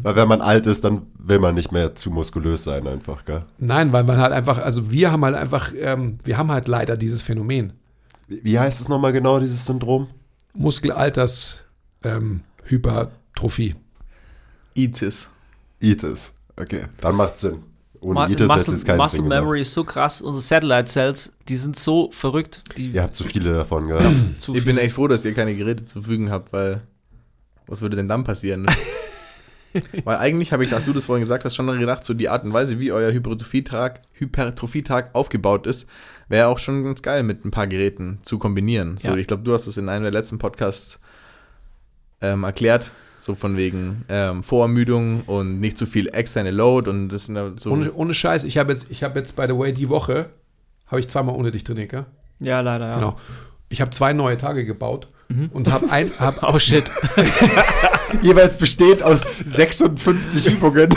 [0.01, 3.45] Weil wenn man alt ist, dann will man nicht mehr zu muskulös sein einfach, gell?
[3.59, 6.97] nein, weil man halt einfach, also wir haben halt einfach, ähm, wir haben halt leider
[6.97, 7.73] dieses Phänomen.
[8.29, 10.09] Wie wie heißt es nochmal genau, dieses Syndrom?
[10.55, 11.61] Muskelalters
[12.03, 13.75] ähm, Hypertrophie.
[14.75, 15.29] Itis.
[15.81, 16.33] Itis.
[16.57, 17.63] Okay, dann macht Sinn.
[18.01, 19.41] Ohne Ma Itis Muscle, es keinen Muscle Sinn gemacht.
[19.43, 20.21] Memory ist so krass.
[20.21, 22.63] Unsere Satellite Cells, die sind so verrückt.
[22.77, 24.15] Die Ihr habt zu viele davon, gell?
[24.39, 24.67] zu Ich viel.
[24.75, 26.83] bin echt froh, dass ihr keine Geräte zur Verfügung habt, weil
[27.67, 28.67] was würde denn dann passieren?
[30.05, 32.45] weil eigentlich habe ich, als du das vorhin gesagt hast, schon gedacht, so die Art
[32.45, 35.89] und Weise, wie euer Hypertrophietag, Hypertrophietag aufgebaut ist,
[36.29, 38.99] wäre auch schon ganz geil mit ein paar Geräten zu kombinieren.
[38.99, 39.17] So, Ja.
[39.17, 40.99] ich glaube, du hast es in einem der letzten Podcasts
[42.21, 47.27] ähm, erklärt, so von wegen ähm, Vorermüdung und nicht zu viel externe Load und das
[47.27, 47.71] sind so.
[47.71, 50.31] Ohne, ohne Scheiß, ich habe jetzt, ich habe jetzt, by the way, die Woche,
[50.87, 52.07] habe ich zweimal ohne dich trainiert, gell?
[52.41, 52.95] ja, leider, ja.
[52.97, 53.19] Genau.
[53.73, 55.09] Ich habe zwei neue Tage gebaut
[55.55, 56.85] und habe ein, hab, Oh shit.
[58.23, 60.91] Jeweils besteht aus 56 Übungen.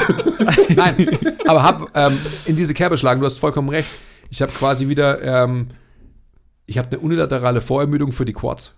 [0.75, 1.17] nein,
[1.47, 3.89] aber habe ähm, in diese Kerbe geschlagen, du hast vollkommen recht.
[4.29, 5.69] Ich habe quasi wieder, ähm,
[6.65, 8.75] ich habe eine unilaterale Vorermüdung für die Quads,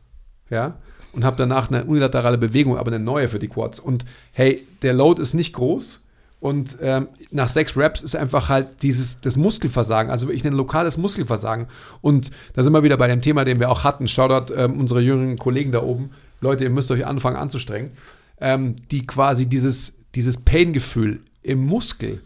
[0.52, 0.78] ja,
[1.14, 3.80] und habe danach eine unilaterale Bewegung, aber eine neue für die Quads.
[3.80, 6.07] Und hey, der Load ist nicht groß.
[6.40, 10.98] Und ähm, nach sechs Reps ist einfach halt dieses das Muskelversagen, also wirklich ein lokales
[10.98, 11.68] Muskelversagen.
[12.02, 14.08] Und da sind wir wieder bei dem Thema, den wir auch hatten.
[14.08, 16.12] Shoutout ähm, unsere jüngeren Kollegen da oben.
[16.40, 17.92] Leute, ihr müsst euch anfangen anzustrengen.
[18.40, 22.22] Ähm, die quasi dieses, dieses Pain-Gefühl im Muskel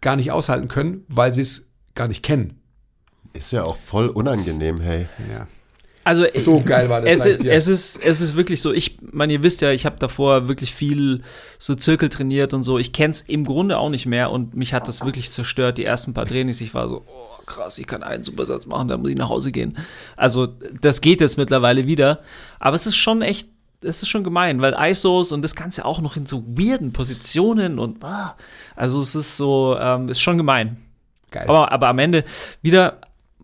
[0.00, 2.60] gar nicht aushalten können, weil sie es gar nicht kennen.
[3.32, 5.06] Ist ja auch voll unangenehm, hey.
[5.30, 5.46] Ja.
[6.04, 7.20] Also So geil war das.
[7.20, 9.98] es, ist, es, ist, es ist wirklich so, ich meine, ihr wisst ja, ich habe
[9.98, 11.22] davor wirklich viel
[11.58, 12.78] so Zirkel trainiert und so.
[12.78, 15.84] Ich kenne es im Grunde auch nicht mehr und mich hat das wirklich zerstört, die
[15.84, 16.60] ersten paar Trainings.
[16.60, 19.52] Ich war so, oh krass, ich kann einen Supersatz machen, dann muss ich nach Hause
[19.52, 19.76] gehen.
[20.16, 20.48] Also
[20.80, 22.20] das geht jetzt mittlerweile wieder,
[22.58, 23.48] aber es ist schon echt,
[23.82, 27.78] es ist schon gemein, weil ISOs und das Ganze auch noch in so weirden Positionen
[27.78, 28.34] und ah,
[28.76, 30.78] also es ist so, ähm, ist schon gemein.
[31.30, 31.44] geil.
[31.48, 32.24] Aber, aber am Ende
[32.62, 33.00] wieder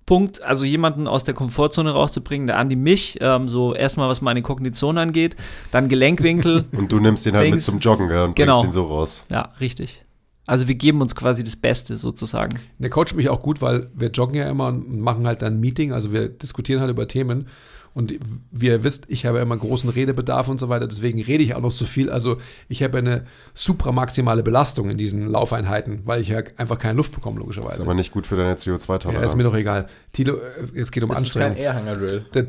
[0.06, 4.42] Punkt, also jemanden aus der Komfortzone rauszubringen, der Andi mich, ähm, so erstmal was meine
[4.42, 5.34] Kognition angeht,
[5.70, 7.64] dann Gelenkkwinkel, Und du nimmst den halt mit Dings.
[7.66, 8.22] zum Joggen, gell?
[8.24, 8.60] Und Genau.
[8.60, 9.24] bringst ihn so raus.
[9.30, 10.02] ja, richtig.
[10.46, 12.58] Also wir geben uns quasi das Beste sozusagen.
[12.78, 15.60] Der coacht mich auch gut, weil wir joggen ja immer und machen halt dann ein
[15.60, 17.48] Meeting, also wir diskutieren halt über Themen.
[17.94, 18.12] Und
[18.50, 21.54] wie ihr wisst, ich habe ja immer großen Redebedarf und so weiter, deswegen rede ich
[21.54, 22.10] auch noch so viel.
[22.10, 22.38] Also
[22.68, 27.12] ich habe ja eine supramaximale Belastung in diesen Laufeinheiten, weil ich ja einfach keine Luft
[27.12, 27.82] bekomme, Ist logischerweise.
[27.82, 29.26] aber nicht gut für deine Ja, CO2-Toleranz.
[29.26, 29.86] ist mir doch egal.
[30.12, 31.56] Tilo, äh, es geht um das ist kein Anstrengung.
[31.56, 32.26] Airhanger-Drill.
[32.34, 32.42] Der,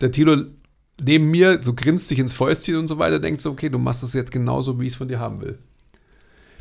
[0.00, 0.36] der Tilo
[1.00, 4.02] neben mir so grinst sich ins Fäustchen und so weiter, denkt so, okay, du machst
[4.04, 5.58] das jetzt genauso, wie ich es von dir haben will.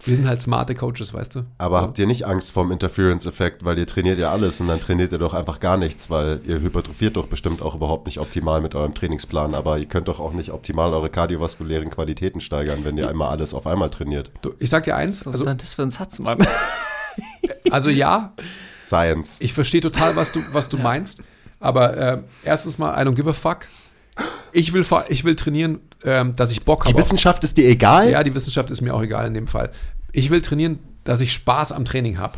[0.04, 1.46] Wir sind halt smarte Coaches, weißt du?
[1.60, 5.12] Aber habt ihr nicht Angst vorm Interference-Effekt, weil ihr trainiert ja alles und dann trainiert
[5.12, 8.74] ihr doch einfach gar nichts, weil ihr hypertrophiert doch bestimmt auch überhaupt nicht optimal mit
[8.74, 13.10] eurem Trainingsplan, aber ihr könnt doch auch nicht optimal eure kardiovaskulären Qualitäten steigern, wenn ihr
[13.10, 14.32] einmal alles auf einmal trainiert.
[14.42, 16.40] Du, ich sag dir eins, Was also, war das für ein Satz, Mann?
[17.70, 18.34] also ja,
[18.84, 19.38] Science.
[19.40, 21.24] ich verstehe total, was du, was du meinst,
[21.60, 23.68] aber äh, erstens mal, I don't give a fuck.
[24.52, 27.00] Ich will, ich will trainieren, ähm, dass ich Bock Die habe.
[27.00, 28.10] auf- Wissenschaft ist dir egal?
[28.12, 29.72] Ja, die Wissenschaft ist mir auch egal in dem Fall.
[30.12, 32.38] Ich will trainieren, dass ich Spaß am Training habe.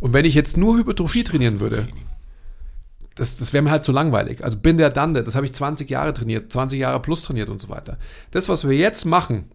[0.00, 1.88] Und wenn ich jetzt nur Hypertrophie trainieren würde,
[3.16, 4.44] das, das wäre mir halt zu langweilig.
[4.44, 7.60] Also bin der Dande, das habe ich 20 Jahre trainiert, 20 Jahre plus trainiert und
[7.60, 7.98] so weiter.
[8.30, 9.50] Das, was wir jetzt machen,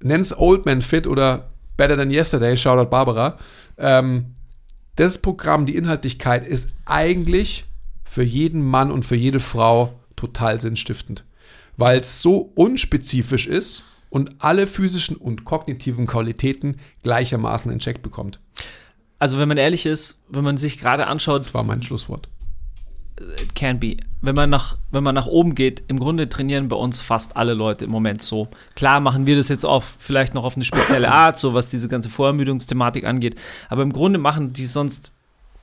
[0.00, 3.38] nenn's Old Man Fit oder Better Than Yesterday, Shoutout Barbara,
[3.78, 4.34] ähm,
[4.96, 7.64] das Programm, die Inhaltlichkeit ist eigentlich
[8.04, 11.24] für jeden Mann und für jede Frau total sinnstiftend,
[11.82, 18.38] weil es so unspezifisch ist und alle physischen und kognitiven Qualitäten gleichermaßen in Check bekommt.
[19.18, 22.28] Also, wenn man ehrlich ist, wenn man sich gerade anschaut, Das war mein Schlusswort.
[23.40, 23.96] it can be.
[24.20, 27.54] Wenn man nach, wenn man nach oben geht, im Grunde trainieren bei uns fast alle
[27.54, 28.46] Leute im Moment so.
[28.76, 31.88] Klar machen wir das jetzt auch vielleicht noch auf eine spezielle Art, so was diese
[31.88, 33.34] ganze Vorermüdungsthematik angeht.
[33.68, 35.10] Aber im Grunde machen die sonst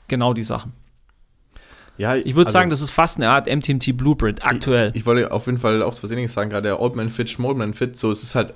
[0.10, 0.74] genau die Sachen.
[2.00, 4.90] Ja, Ich würde also, sagen, das ist fast eine Art MTMT Blueprint aktuell.
[4.94, 7.30] Ich, ich wollte auf jeden Fall auch was Ähnliches sagen, gerade der Old Man Fit,
[7.30, 8.54] Small Man Fit, so es ist halt,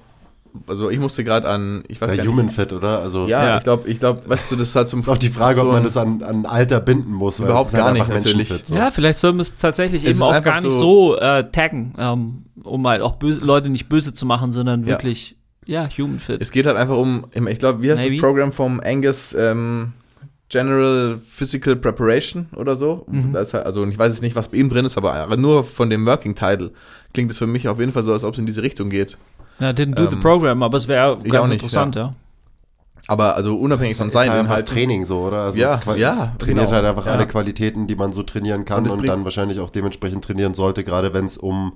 [0.67, 2.31] also ich musste gerade an, ich weiß Der gar nicht.
[2.31, 2.99] Human Fit, oder?
[2.99, 3.57] Also Ja, Ja.
[3.57, 5.65] ich glaube, ich glaube, weißt du, das ist halt so ist auch die Frage, so
[5.65, 7.39] ob man das an, an Alter binden muss.
[7.39, 8.49] weil Überhaupt es ist halt gar nicht, einfach natürlich.
[8.49, 8.75] Menschenfit, so.
[8.75, 11.93] Ja, vielleicht sollten wir es tatsächlich Es eben auch gar nicht so- so äh, taggen,
[11.97, 14.87] ähm, um halt auch böse, Leute nicht böse zu machen, sondern Ja.
[14.87, 15.35] wirklich,
[15.65, 16.41] ja, Human Fit.
[16.41, 18.15] Es geht halt einfach um, ich glaube, wie heißt Maybe.
[18.17, 19.93] das Programm vom Angus ähm,
[20.49, 23.05] General Physical Preparation oder so?
[23.09, 23.33] Mhm.
[23.33, 25.37] Da ist halt, also ich weiß jetzt nicht, was bei ihm drin ist, aber, aber
[25.37, 26.71] nur von dem Working Title
[27.13, 29.17] klingt es für mich auf jeden Fall so, als ob es in diese Richtung geht.
[29.59, 32.13] ja, didn't do the ähm, program, aber es wäre ganz auch nicht, interessant, ja.
[33.07, 34.73] Aber also unabhängig von ist halt Inhalten.
[34.73, 35.39] Training so, oder?
[35.39, 36.71] Also Ja, ja, trainiert genau.
[36.71, 37.11] halt einfach Ja.
[37.13, 40.83] alle Qualitäten, die man so trainieren kann Und und, dann wahrscheinlich auch dementsprechend trainieren sollte,
[40.83, 41.73] gerade wenn es um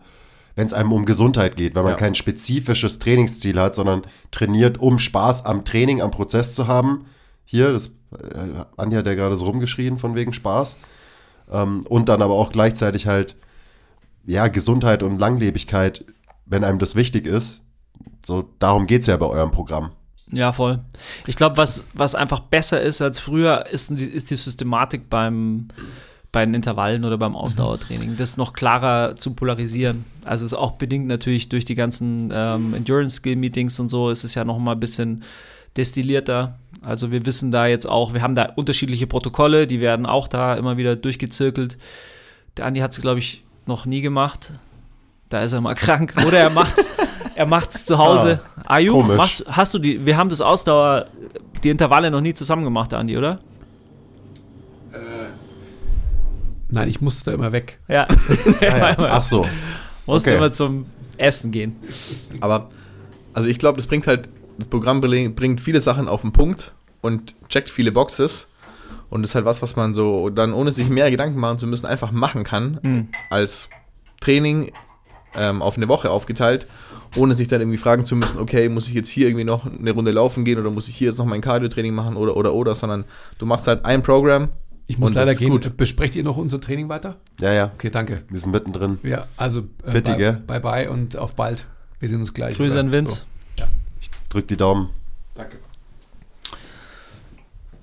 [0.56, 1.98] wenn es einem um Gesundheit geht, wenn man Ja.
[1.98, 4.02] kein spezifisches Trainingsziel hat, sondern
[4.32, 7.06] trainiert, um Spaß am Training, am Prozess zu haben.
[7.50, 10.76] Hier, das äh, Andi hat ja gerade so rumgeschrien von wegen Spaß.
[11.50, 13.36] Ähm, und dann aber auch gleichzeitig halt,
[14.26, 16.04] ja, Gesundheit und Langlebigkeit,
[16.46, 17.62] wenn einem das wichtig ist.
[18.26, 19.92] So, darum geht es ja bei eurem Programm.
[20.30, 20.80] Ja, voll.
[21.26, 25.70] Ich glaube, was, was einfach besser ist als früher, ist, die- ist die Systematik beim,
[26.34, 28.18] bei den Intervallen oder beim Ausdauertraining.
[28.18, 30.04] Das noch klarer zu polarisieren.
[30.26, 34.44] Also ist auch bedingt natürlich durch die ganzen ähm, Endurance-Skill-Meetings und so, ist es ja
[34.44, 35.24] noch mal ein bisschen
[35.78, 36.60] destillierter.
[36.82, 40.56] Also wir wissen da jetzt auch, wir haben da unterschiedliche Protokolle, die werden auch da
[40.56, 41.78] immer wieder durchgezirkelt.
[42.56, 44.52] Der Andi hat es, glaube ich, noch nie gemacht.
[45.30, 46.14] Da ist er mal krank.
[46.26, 46.92] Oder er macht's,
[47.36, 48.40] er macht's zu Hause.
[48.80, 48.94] You?
[48.94, 49.18] komisch.
[49.18, 51.08] Machst, hast du die, wir haben das Ausdauer,
[51.64, 53.40] die Intervalle noch nie zusammen gemacht, Andi, oder?
[56.70, 57.80] Nein, ich musste da immer weg.
[57.88, 58.08] Ja.
[58.62, 58.96] Ah, ja.
[58.98, 59.46] Ach so.
[60.06, 60.38] Musste okay.
[60.38, 60.86] immer zum
[61.18, 61.76] Essen gehen.
[62.42, 62.70] Aber,
[63.34, 66.74] also ich glaube, das bringt halt, das Programm bring- bringt viele Sachen auf den Punkt
[67.02, 68.48] und checkt viele Boxes.
[69.10, 71.68] Und das ist halt was, was man so dann, ohne sich mehr Gedanken machen zu
[71.68, 73.08] müssen, einfach machen kann, Mhm.
[73.30, 73.70] als
[74.20, 74.72] Training
[75.36, 76.66] ähm, auf eine Woche aufgeteilt,
[77.16, 79.92] ohne sich dann irgendwie fragen zu müssen, okay, muss ich jetzt hier irgendwie noch eine
[79.92, 82.74] Runde laufen gehen oder muss ich hier jetzt noch mein Cardio-Training machen oder, oder, oder,
[82.76, 83.06] sondern
[83.38, 84.50] du machst halt ein Programm.
[84.88, 85.50] Ich muss leider gehen.
[85.52, 85.76] gut.
[85.78, 87.18] Besprecht ihr noch unser Training weiter?
[87.42, 87.72] Ja, ja.
[87.76, 88.24] Okay, danke.
[88.30, 88.98] Wir sind mittendrin.
[89.04, 91.68] Ja, also äh, Fitti, bye, bye bye und auf bald.
[92.00, 92.56] Wir sehen uns gleich.
[92.58, 93.16] Grüße an Vince.
[93.18, 93.22] So.
[94.30, 94.90] Drück die Daumen.
[95.36, 95.58] Danke.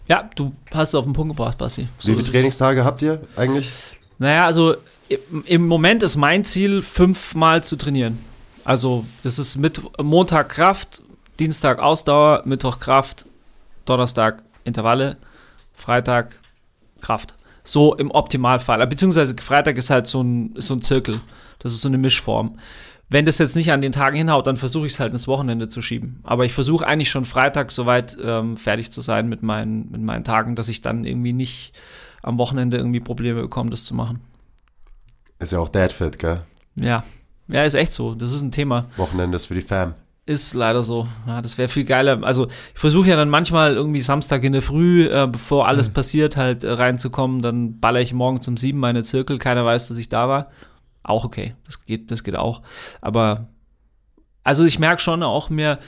[0.06, 1.88] Ja, du hast es auf den Punkt gebracht, Basti.
[1.98, 2.28] So Wie viele.
[2.30, 3.70] Trainingstage habt ihr eigentlich?
[4.18, 4.76] Naja, also
[5.46, 8.18] im- Moment ist mein Ziel, fünfmal zu trainieren.
[8.64, 11.02] Also, das ist mit Montag Kraft,
[11.38, 13.26] Dienstag Ausdauer, Mittwoch Kraft,
[13.86, 15.16] Donnerstag Intervalle,
[15.74, 16.38] Freitag
[17.00, 17.34] Kraft.
[17.64, 18.86] So im Optimalfall.
[18.86, 21.20] Beziehungsweise Freitag ist halt so ein, so ein Zirkel.
[21.60, 22.58] Das ist so eine Mischform.
[23.14, 25.68] Wenn das jetzt nicht an den Tagen hinhaut, dann versuche ich es halt ins Wochenende
[25.68, 26.18] zu schieben.
[26.24, 30.24] Aber ich versuche eigentlich schon Freitag soweit ähm, fertig zu sein mit meinen, mit meinen
[30.24, 31.74] Tagen, dass ich dann irgendwie nicht
[32.24, 34.20] am Wochenende irgendwie Probleme bekomme, das zu machen.
[35.38, 36.40] Ist ja auch Dadfit, gell?
[36.74, 37.04] Ja.
[37.46, 38.16] Ja, ist echt so.
[38.16, 38.86] Das ist ein Thema.
[38.96, 39.94] Wochenende ist für die Fam.
[40.26, 41.06] Ist leider so.
[41.28, 42.24] Ja, das wäre viel geiler.
[42.24, 46.36] Also ich versuche ja dann manchmal irgendwie Samstag in der Früh, äh, bevor alles passiert,
[46.36, 47.42] halt äh, reinzukommen.
[47.42, 49.38] Dann baller ich morgens um sieben meine Zirkel.
[49.38, 50.50] Keiner weiß, dass ich da war.
[51.04, 51.54] Auch okay.
[51.64, 52.62] Das geht, das geht auch.
[53.00, 53.48] Aber
[54.42, 55.78] also ich merke schon auch mir,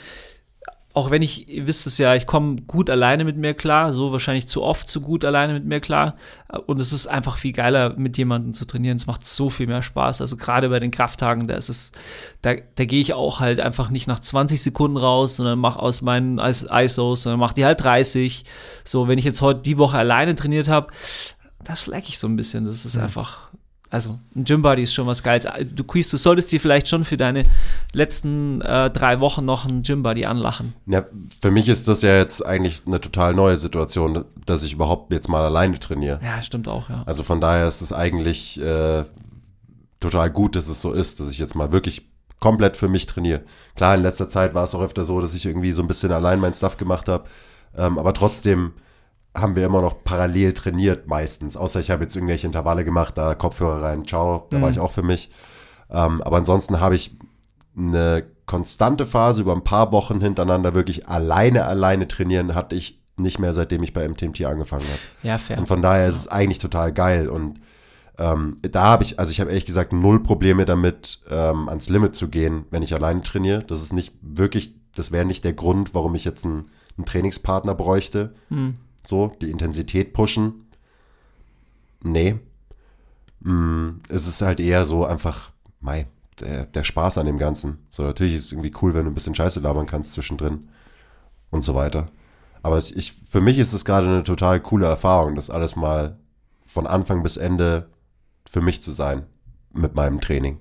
[0.96, 4.12] auch wenn ich, ihr wisst es ja, ich komme gut alleine mit mir klar, so
[4.12, 6.16] wahrscheinlich zu oft zu gut alleine mit mir klar.
[6.64, 8.96] Und es ist einfach viel geiler, mit jemandem zu trainieren.
[8.96, 10.22] Es macht so viel mehr Spaß.
[10.22, 11.92] Also gerade bei den Krafttagen, da ist es,
[12.40, 16.00] da, da gehe ich auch halt einfach nicht nach 20 Sekunden raus, sondern mache aus
[16.00, 18.46] meinen ISOs, sondern mache die halt 30.
[18.82, 20.88] So, wenn ich jetzt heute die Woche alleine trainiert habe,
[21.62, 22.64] das slack ich so ein bisschen.
[22.64, 23.50] Das ist einfach,
[23.90, 25.46] also ein Gymbuddy ist schon was Geiles.
[25.74, 27.44] Du Quiz, du solltest dir vielleicht schon für deine
[27.92, 30.74] letzten äh, drei Wochen noch einen Gymbuddy anlachen.
[30.86, 31.04] Ja,
[31.40, 35.28] für mich ist das ja jetzt eigentlich eine total neue Situation, dass ich überhaupt jetzt
[35.28, 36.20] mal alleine trainiere.
[36.22, 37.02] Ja, stimmt auch, ja.
[37.06, 39.04] Also von daher ist es eigentlich äh,
[40.00, 42.10] total gut, dass es so ist, dass ich jetzt mal wirklich
[42.40, 43.42] komplett für mich trainiere.
[43.76, 46.12] Klar, in letzter Zeit war es auch öfter so, dass ich irgendwie so ein bisschen
[46.12, 47.24] allein mein Stuff gemacht habe,
[47.76, 48.72] ähm, aber trotzdem
[49.36, 51.56] haben wir immer noch parallel trainiert meistens.
[51.56, 54.90] Außer ich habe jetzt irgendwelche Intervalle gemacht, da Kopfhörer rein, ciao, da war ich auch
[54.90, 55.30] für mich.
[55.90, 57.16] Ähm, aber ansonsten habe ich
[57.76, 63.38] eine konstante Phase über ein paar Wochen hintereinander wirklich alleine, alleine trainieren hatte ich nicht
[63.38, 65.00] mehr, seitdem ich bei MTMT angefangen habe.
[65.22, 65.58] Ja, fair.
[65.58, 67.28] Und von daher ist es eigentlich total geil.
[67.28, 67.60] Und
[68.18, 72.14] ähm, da habe ich, also ich habe ehrlich gesagt null Probleme damit, ähm, ans Limit
[72.14, 73.62] zu gehen, wenn ich alleine trainiere.
[73.64, 77.74] Das ist nicht wirklich, das wäre nicht der Grund, warum ich jetzt einen, einen Trainingspartner
[77.74, 78.34] bräuchte.
[78.48, 78.76] Hm.
[79.06, 80.66] So, die Intensität pushen.
[82.02, 82.36] Nee.
[83.40, 86.06] Mm, es ist halt eher so einfach, mei,
[86.40, 87.78] der, der Spaß an dem Ganzen.
[87.90, 90.68] So, natürlich ist es irgendwie cool, wenn du ein bisschen Scheiße labern kannst zwischendrin
[91.50, 92.08] und so weiter.
[92.62, 96.18] Aber es, ich, für mich ist es gerade eine total coole Erfahrung, das alles mal
[96.62, 97.88] von Anfang bis Ende
[98.48, 99.26] für mich zu sein
[99.72, 100.58] mit meinem Training.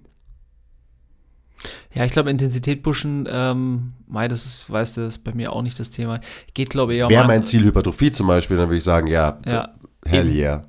[1.96, 5.54] Ja, ich glaube, Intensität pushen, ähm, Mai, das ist, weißt du, das ist bei mir
[5.54, 6.20] auch nicht das Thema.
[6.54, 9.40] Geht, glaube ich, eher Wäre mein Ziel Hypertrophie zum Beispiel, dann würde ich sagen, ja,
[9.46, 9.74] Ja,
[10.06, 10.38] hell eben.
[10.38, 10.66] yeah.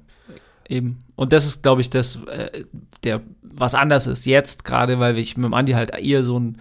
[0.69, 1.05] Eben.
[1.17, 2.65] Und das ist, glaube ich, das, äh,
[3.03, 6.59] der, was anders ist jetzt, gerade weil ich mit dem Andi halt eher so ein,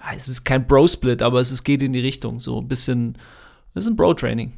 [0.00, 3.18] ja, es ist kein Bro-Split, aber es ist, geht in die Richtung, so ein bisschen,
[3.74, 4.54] das ist ein Bro-Training.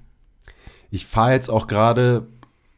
[0.90, 2.28] Ich fahre jetzt auch gerade,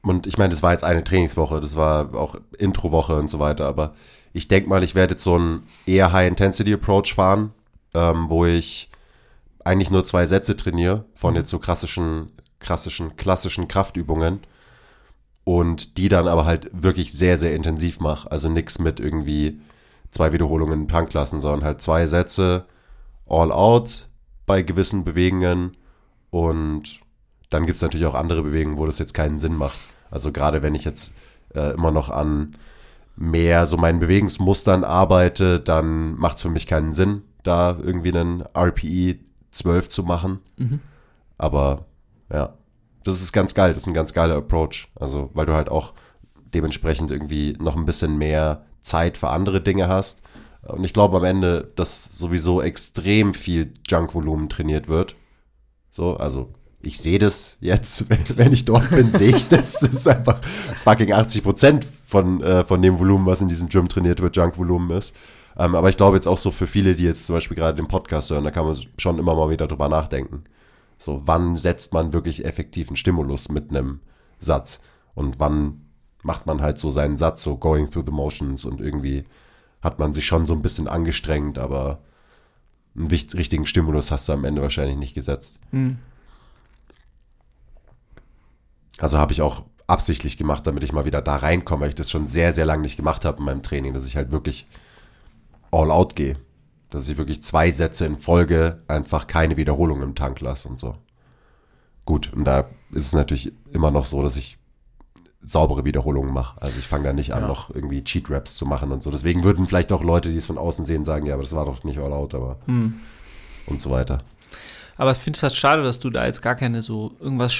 [0.02, 3.66] und ich meine, das war jetzt eine Trainingswoche, das war auch Introwoche und so weiter,
[3.66, 3.94] aber
[4.32, 7.52] ich denke mal, ich werde jetzt so einen eher High-Intensity-Approach fahren,
[7.94, 8.90] ähm, wo ich
[9.64, 14.40] eigentlich nur zwei Sätze trainiere von jetzt so klassischen, klassischen, klassischen Kraftübungen
[15.44, 18.30] und die dann aber halt wirklich sehr, sehr intensiv mache.
[18.30, 19.60] Also nichts mit irgendwie
[20.10, 22.66] zwei Wiederholungen in Plank lassen, sondern halt zwei Sätze
[23.26, 24.08] all out
[24.46, 25.76] bei gewissen Bewegungen
[26.30, 27.00] und
[27.50, 29.78] dann gibt es natürlich auch andere Bewegungen, wo das jetzt keinen Sinn macht.
[30.10, 31.12] Also gerade wenn ich jetzt
[31.54, 32.56] äh, immer noch an
[33.20, 38.42] mehr so meinen Bewegungsmustern arbeite, dann macht es für mich keinen Sinn, da irgendwie einen
[38.56, 39.18] RPE
[39.50, 40.40] 12 zu machen.
[41.36, 41.84] Aber
[42.32, 42.54] ja,
[43.04, 44.88] das ist ganz geil, das ist ein ganz geiler Approach.
[44.98, 45.92] Also, weil du halt auch
[46.54, 50.22] dementsprechend irgendwie noch ein bisschen mehr Zeit für andere Dinge hast.
[50.62, 55.14] Und ich glaube am Ende, dass sowieso extrem viel Junk-Volumen trainiert wird.
[55.90, 59.74] So, also ich sehe das jetzt, wenn, wenn ich dort bin, sehe ich das.
[59.74, 60.40] Das ist einfach
[60.82, 64.90] fucking 80 Prozent von, äh, von dem Volumen, was in diesem Gym trainiert wird, Junk-Volumen
[64.90, 65.14] ist.
[65.56, 67.86] Ähm, aber ich glaube jetzt auch so für viele, die jetzt zum Beispiel gerade den
[67.86, 70.44] Podcast hören, da kann man schon immer mal wieder drüber nachdenken.
[70.98, 74.00] So, wann setzt man wirklich effektiven Stimulus mit einem
[74.40, 74.80] Satz?
[75.14, 75.86] Und wann
[76.22, 79.24] macht man halt so seinen Satz, so going through the motions und irgendwie
[79.80, 82.00] hat man sich schon so ein bisschen angestrengt, aber
[82.96, 85.60] einen richtigen Stimulus hast du am Ende wahrscheinlich nicht gesetzt.
[88.98, 92.10] Also habe ich auch absichtlich gemacht, damit ich mal wieder da reinkomme, weil ich das
[92.10, 94.66] schon sehr, sehr lange nicht gemacht habe in meinem Training, dass ich halt wirklich
[95.70, 96.36] all out gehe.
[96.90, 100.96] Dass ich wirklich zwei Sätze in Folge einfach keine Wiederholung im Tank lasse und so.
[102.04, 104.58] Gut, und da ist es natürlich immer noch so, dass ich
[105.42, 106.60] saubere Wiederholungen mache.
[106.60, 109.10] Also ich fange da nicht an, noch irgendwie Cheat-Raps zu machen und so.
[109.10, 111.64] Deswegen würden vielleicht auch Leute, die es von außen sehen, sagen, ja, aber das war
[111.64, 114.22] doch nicht all out, aber und so weiter.
[114.96, 117.54] Aber ich finde es fast schade, dass du da jetzt gar keine so irgendwas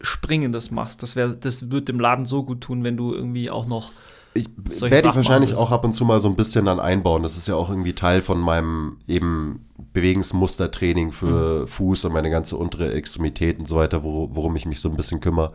[0.00, 1.02] Springendes machst.
[1.02, 3.92] Das wäre, das wird dem Laden so gut tun, wenn du irgendwie auch noch
[4.34, 4.48] Ich
[4.80, 7.22] werde ich wahrscheinlich auch ab und zu mal so ein bisschen dann einbauen.
[7.22, 11.68] Das ist ja auch irgendwie Teil von meinem eben Bewegungsmustertraining für Mhm.
[11.68, 14.96] Fuß und meine ganze untere Extremität und so weiter, wo, worum ich mich so ein
[14.96, 15.52] bisschen kümmere.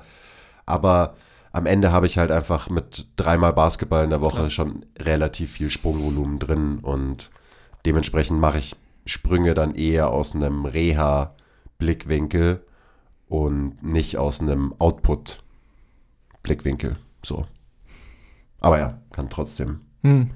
[0.65, 1.15] Aber
[1.51, 4.49] am Ende habe ich halt einfach mit dreimal Basketball in der Woche Klar.
[4.49, 7.31] schon relativ viel Sprungvolumen drin und
[7.85, 8.75] dementsprechend mache ich
[9.05, 12.61] Sprünge dann eher aus einem Reha-Blickwinkel
[13.30, 16.97] und nicht aus einem Output-Blickwinkel.
[17.23, 17.45] So.
[18.59, 19.80] Aber ja, kann trotzdem.
[20.03, 20.32] Hm.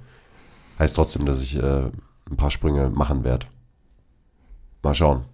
[0.80, 1.92] Heißt trotzdem, dass ich äh,
[2.30, 3.48] ein paar Sprünge machen werde.
[4.82, 5.26] Mal schauen.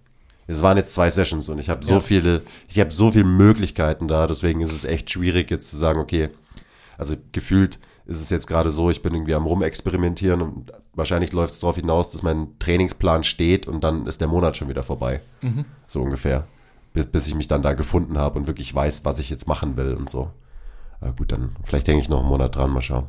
[0.46, 2.00] Es waren jetzt zwei Sessions und ich habe so Ja.
[2.00, 6.00] viele, ich habe so viele Möglichkeiten da, deswegen ist es echt schwierig jetzt zu sagen,
[6.00, 6.30] okay,
[6.98, 11.54] also gefühlt ist es jetzt gerade so, ich bin irgendwie am Rumexperimentieren und wahrscheinlich läuft
[11.54, 15.20] es darauf hinaus, dass mein Trainingsplan steht und dann ist der Monat schon wieder vorbei.
[15.86, 16.48] So ungefähr.
[16.92, 19.76] Bis, bis ich mich dann da gefunden habe und wirklich weiß, was ich jetzt machen
[19.76, 20.30] will und so.
[21.00, 23.06] Aber gut, dann vielleicht hänge ich noch einen Monat dran, mal schauen.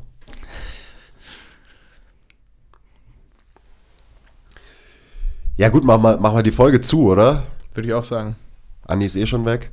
[5.56, 7.44] Ja gut, mach mal, mach mal die Folge zu, oder?
[7.74, 8.36] Würde ich auch sagen.
[8.86, 9.70] Andi ist eh schon weg.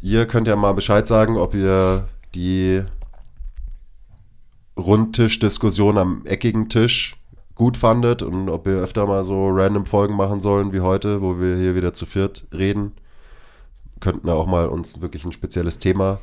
[0.00, 2.82] Ihr könnt ja mal Bescheid sagen, ob ihr die
[4.76, 7.16] Rundtisch-Diskussion am eckigen Tisch
[7.54, 11.40] gut fandet und ob wir öfter mal so random Folgen machen sollen wie heute, wo
[11.40, 12.92] wir hier wieder zu viert reden.
[14.00, 16.20] Könnten wir auch mal uns wirklich ein spezielles Thema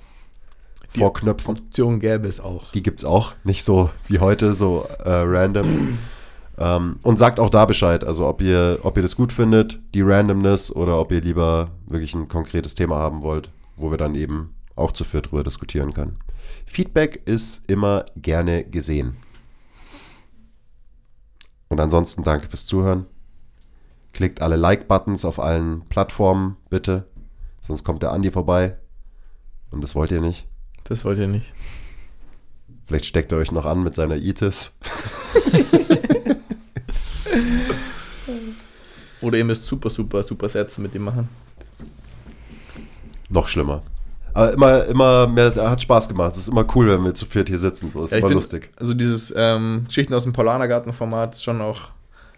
[0.93, 1.57] Die vorknöpfen.
[1.57, 2.71] Option gäbe es auch.
[2.71, 5.97] Die gibt's auch, nicht so wie heute, so äh, random.
[6.57, 10.01] ähm, und sagt auch da Bescheid, also ob ihr, ob ihr das gut findet, die
[10.01, 14.53] Randomness, oder ob ihr lieber wirklich ein konkretes Thema haben wollt, wo wir dann eben
[14.75, 16.19] auch zu viert drüber diskutieren können.
[16.65, 19.17] Feedback ist immer gerne gesehen.
[21.69, 23.07] Und ansonsten danke fürs Zuhören.
[24.13, 27.07] Klickt alle Like-Buttons auf allen Plattformen, bitte.
[27.65, 28.77] Sonst kommt der Andi vorbei.
[29.71, 30.45] Und das wollt ihr nicht.
[30.83, 31.51] Das wollt ihr nicht.
[32.85, 34.77] Vielleicht steckt er euch noch an mit seiner Itis.
[39.21, 41.29] Oder ihr müsst super, super, super Sätze mit ihm machen.
[43.29, 43.81] Noch schlimmer.
[44.33, 46.33] Aber immer, immer mehr, hat Spaß gemacht.
[46.33, 47.89] Es ist immer cool, wenn wir zu viert hier sitzen.
[47.91, 48.69] So, ist Ja, immer find, lustig.
[48.75, 51.91] Also dieses ähm, Geschichten aus dem Paulanergarten-Format ist schon auch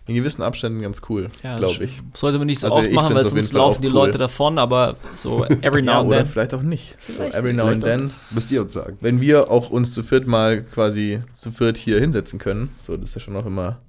[0.07, 1.99] in gewissen Abständen ganz cool, Ja, glaube das ich.
[2.13, 3.93] Sollte man nicht so Also oft ich machen, weil sonst laufen die cool.
[3.93, 6.25] Leute davon, aber so every now Ja, and oder then.
[6.27, 6.95] vielleicht auch nicht.
[7.07, 8.11] So, Vielleicht every now and then.
[8.31, 8.97] Müsst ihr uns sagen.
[9.01, 13.09] Wenn wir auch uns zu viert mal quasi zu viert hier hinsetzen können, so, das
[13.09, 13.79] ist ja schon auch immer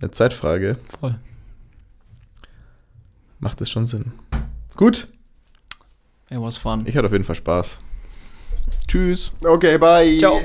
[0.00, 1.16] eine Zeitfrage, Voll.
[3.38, 4.12] macht das schon Sinn.
[4.76, 5.06] Gut,
[6.30, 6.82] It was fun.
[6.86, 7.80] ich hatte auf jeden Fall Spaß.
[8.88, 9.32] Tschüss.
[9.44, 10.18] Okay, bye.
[10.18, 10.40] Ciao.